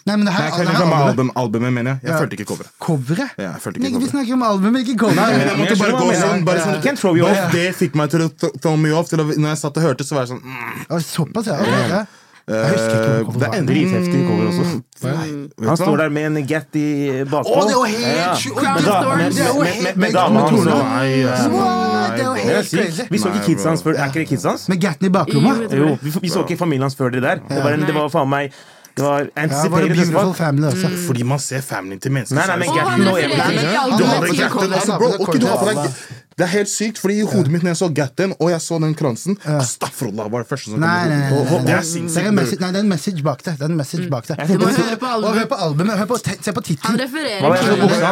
[0.06, 2.00] Nei, men det her, Nei, jeg Kendrick her Lamar albumet- album, albumet, mener jeg.
[2.02, 2.18] Jeg Ja.
[2.20, 2.70] følte ikke coveret.
[2.82, 3.30] Coveret?
[3.38, 5.14] Ja, jeg vi snakker om albumet, ikke cover.
[5.14, 7.52] Nei, jeg måtte bare gå sånn, bare sånn can't throw you off.
[7.52, 9.08] Det fikk meg til å throw me off.
[9.08, 11.60] Til å, når jeg satt og hørte, så var jeg sånn mm, Såpass, ja.
[11.60, 12.04] Okay, ja.
[12.48, 14.82] Ikke eh, cover Det er er Dritheftig cover også.
[15.04, 17.54] Nei, Han står der med en Getty bakpå.
[17.54, 17.76] Oh, det.
[17.76, 18.24] Med
[18.74, 20.60] med- er jo helt med- Med med dama hans.
[23.10, 23.94] Vi så ikke kids hans før.
[23.98, 24.68] Er ikke det kids hans?
[24.68, 25.54] Med Gatten i baklomma.
[25.70, 27.36] Jo, vi, vi så ikke familien hans før det der.
[27.48, 28.52] Det var, en, det var faen meg
[28.98, 30.34] Det var anticipated.
[30.34, 30.88] Family også.
[31.06, 32.36] Fordi man ser familien til mennesker.
[32.36, 35.12] Nei, nei, er men det Og Gatton og refererer Du har til Gatten, altså, bro,
[35.22, 37.78] ok, du har på deg Det er helt sykt, fordi i hodet mitt når jeg
[37.82, 41.16] så Gatten, og jeg så den kransen Astaghfirullah var det første som kom Nei, nei,
[41.18, 41.72] nei, nei, Det nei.
[41.74, 42.60] er sinnssykt.
[42.62, 43.54] nei, det er en message bak det.
[43.58, 44.36] Det er en message bak det.
[44.46, 45.48] Du må høre på Og hør albumet.
[45.50, 45.98] på albumet.
[45.98, 47.00] Hør på, se på Han tittelen.
[47.00, 47.42] refererer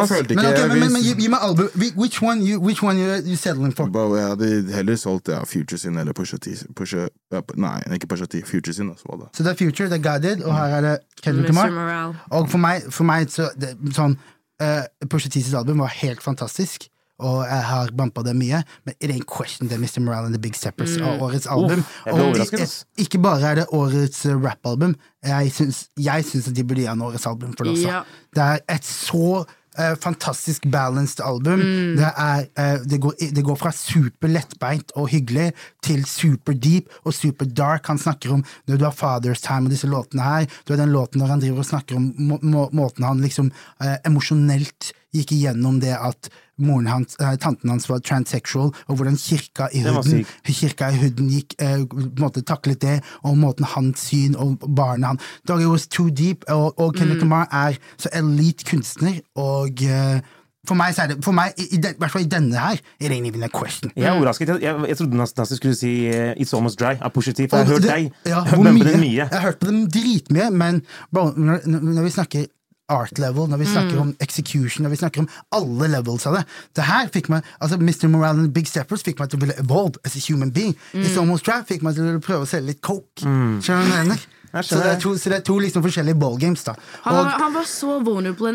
[0.01, 0.91] albumet.
[0.91, 1.69] Men, gi, meg album.
[1.95, 3.87] Which one you, which one you, you settling for?
[3.87, 6.55] Bro, jeg hadde heller solgt ja, Future sin eller Pusha T.
[6.75, 8.43] Pusha, ja, Nei, ikke Pusha T.
[8.45, 8.89] Future sin.
[8.89, 9.29] Altså?
[9.33, 12.15] Så det er Future, det er Guided, og her er det Kendrick Lamar.
[12.31, 14.17] Og for meg, for meg så det, sånn
[14.61, 16.89] uh, Pusha T sitt album var helt fantastisk.
[17.17, 20.03] Og jeg har bampa det mye, men it ain't question det Mr.
[20.05, 21.81] Morale and The Big Steppers av årets album.
[22.05, 22.67] Uh, og de,
[23.01, 24.93] ikke bare er det årets uh, rappalbum,
[25.25, 27.87] jeg syns, jeg syns at de burde gi han årets album for det også.
[27.89, 28.03] Ja.
[28.37, 29.41] Det er et så
[29.77, 31.63] uh, fantastisk balanced album.
[31.97, 35.51] Det, er, uh, det, går, det går fra super lettbeint og hyggelig
[35.85, 37.87] til super deep og super dark.
[37.87, 40.47] Han snakker om når du har Father's Time og disse låtene her.
[40.65, 43.51] Du har den låten når han driver og snakker om må, må, måten han liksom
[43.81, 49.17] eh, emosjonelt gikk igjennom det at moren hans, eh, tanten hans var transsexual, og hvordan
[49.17, 51.83] kirka i huden, kirka i huden gikk, eh,
[52.17, 56.43] måte taklet det, og måten hans syn og barnet han Dog it was too deep,
[56.47, 60.19] og, og Kendrick Lamar er så elite kunstner, og eh,
[60.67, 63.47] for meg, det, for meg i, hvert fall i denne her, it ain't even a
[63.47, 63.91] question.
[63.95, 64.49] Jeg er overrasket.
[64.49, 67.47] Jeg, jeg, jeg trodde nesten du skulle si uh, It's Almost Dry av Pusha T,
[67.47, 68.97] for jeg har hørt deg ja, mye?
[68.99, 69.13] mye.
[69.21, 70.81] Jeg har hørt på dem dritmye, men
[71.13, 72.47] bro, når, når vi snakker
[72.89, 76.45] art level, når vi snakker om execution, når vi snakker om alle levels av det
[76.75, 78.07] Det her fikk meg altså Mr.
[78.07, 80.75] Morale and Big Steppers fikk meg til å ville evolve as a human being.
[80.93, 83.21] It's Almost Trap fikk meg til å prøve å selge litt coke.
[83.21, 84.25] Skjønner du hva jeg mener?
[84.63, 86.73] Så det, er to, så det er to liksom forskjellige ballgames, da.
[87.03, 88.53] Han, Og, var- han var så vulnerable,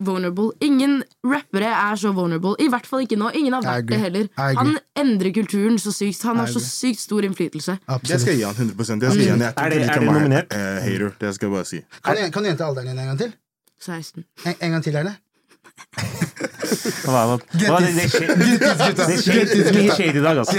[0.00, 0.52] vulnerable.
[0.64, 2.54] Ingen rappere er så vulnerable.
[2.62, 3.32] I hvert fall ikke nå.
[3.36, 4.28] Ingen har vært det heller.
[4.38, 6.22] Han endrer kulturen så sykt.
[6.22, 7.76] Han har så sykt stor innflytelse.
[8.06, 9.40] Det skal jeg gi han 100 Det skal jeg gi han.
[9.40, 10.52] Jeg Er det- er det nominert?
[10.54, 11.14] Uh, hater.
[11.18, 11.82] Det skal jeg bare si.
[12.02, 13.32] Kan du gjenta alderen din en gang til?
[13.84, 14.24] 16.
[14.46, 15.10] En, en gang til, Erne.
[15.10, 15.16] det?
[17.04, 17.10] Er
[19.90, 20.58] er shade i dag, altså.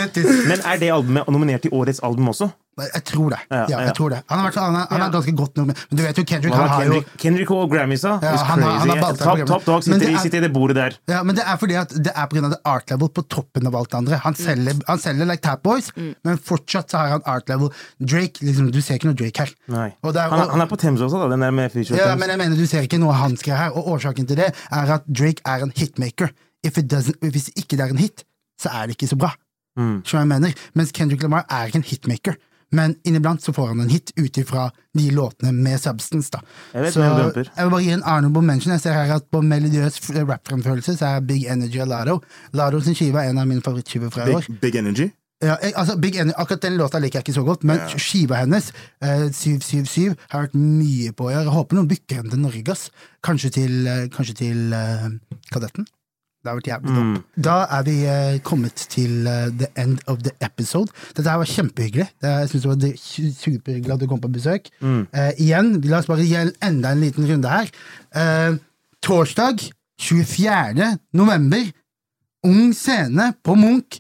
[0.50, 2.50] Men er det albumet nominert til årets album også?
[2.76, 3.38] Jeg tror det.
[3.50, 3.80] Ja, Ja, ja.
[3.88, 4.18] jeg tror det.
[4.28, 5.74] Han har, vært- han er, han er ganske godt nummer.
[5.90, 7.86] Men du vet jo, Kendrick han har jo Kendrick, og og da.
[7.88, 10.76] Ja, han han har Top, top dog sitter, det i- er- sitter i det bordet
[10.76, 10.98] der.
[11.08, 12.50] Ja, men det er fordi at det er pga.
[12.50, 14.18] det art level på toppen av alt det andre.
[14.26, 17.70] Han selger, han selger like Tap Boys, men fortsatt så har han art level.
[18.04, 19.50] Drake, liksom, du ser ikke noe Drake her.
[19.70, 19.94] Nei.
[20.04, 21.30] Og der, er- Han, er, han er på Thames også, da.
[21.30, 22.20] Den der med Future Ja, Thames.
[22.20, 24.92] men jeg mener du ser ikke noe han skrev her, og årsaken til det er
[25.00, 26.30] at Drake er en hitmaker.
[26.66, 28.26] If it hvis ikke det er en hit,
[28.60, 29.32] så er det ikke så bra.
[29.78, 30.02] Mm.
[30.06, 30.54] Som jeg mener?
[30.74, 32.36] Mens Kendrick Lamar er ikke en hitmaker.
[32.72, 36.32] Men inniblant så får han en hit ut ifra de låtene med substance.
[36.32, 36.40] da.
[36.74, 38.72] Jeg vet så jeg vil bare gi en honorable mention.
[38.74, 42.22] Jeg ser her at På melodiøs rappfremførelse så er Big Energy av Lado.
[42.54, 44.48] Lado sin skive er en av mine favorittskiver fra i år.
[44.62, 45.12] Big, Energy.
[45.44, 47.88] Ja, jeg, altså, Big Energy, akkurat den låta liker jeg ikke så godt, men Ja.
[47.98, 51.52] skiva hennes, eh, 777, har vært mye på å gjøre.
[51.52, 52.90] Håper noen booker henne til Norge, ass.
[53.24, 55.10] Kanskje til, eh, kanskje til eh,
[55.52, 55.86] Kadetten?
[56.46, 57.22] Det har vært jævlig dope.
[57.42, 60.92] Da er vi eh, kommet til eh, the end of the episode.
[61.18, 62.06] Dette her var kjempehyggelig.
[62.22, 64.70] Det, jeg synes det var su- superhyggelig at du kom på besøk.
[64.86, 67.72] Eh, igjen, la oss bare gi en- enda en liten runde her.
[68.14, 68.60] Eh,
[69.02, 69.66] torsdag
[70.00, 71.00] 24.
[71.14, 71.66] november,
[72.46, 73.98] Ung scene på Munch.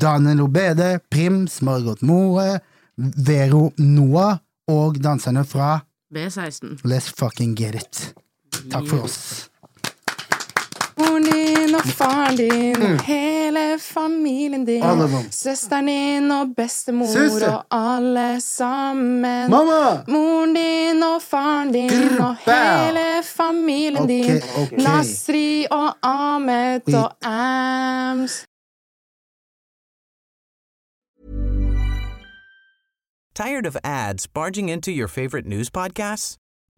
[0.00, 2.60] Daniel Obede, Prims, Margot Moe,
[2.96, 4.38] Vero Noah
[4.70, 5.80] og danserne fra
[6.14, 6.78] B16.
[6.86, 8.14] Let's fucking get it.
[8.70, 9.49] Takk for oss.
[11.00, 12.98] Moren din og faren din og mm.
[13.06, 14.82] hele familien din.
[14.82, 15.08] Alle.
[15.30, 17.52] Søsteren din og bestemor Søster.
[17.52, 19.50] og alle sammen.
[19.50, 20.02] Mamma!
[20.08, 24.36] Moren din og faren din Grr, og hele familien Ok, din.
[24.62, 24.72] ok.
[24.72, 26.96] Nasri og Ahmed Wait.
[26.96, 28.44] og Ams.
[33.34, 36.39] Tired of ads barging into your favorite news podcasts?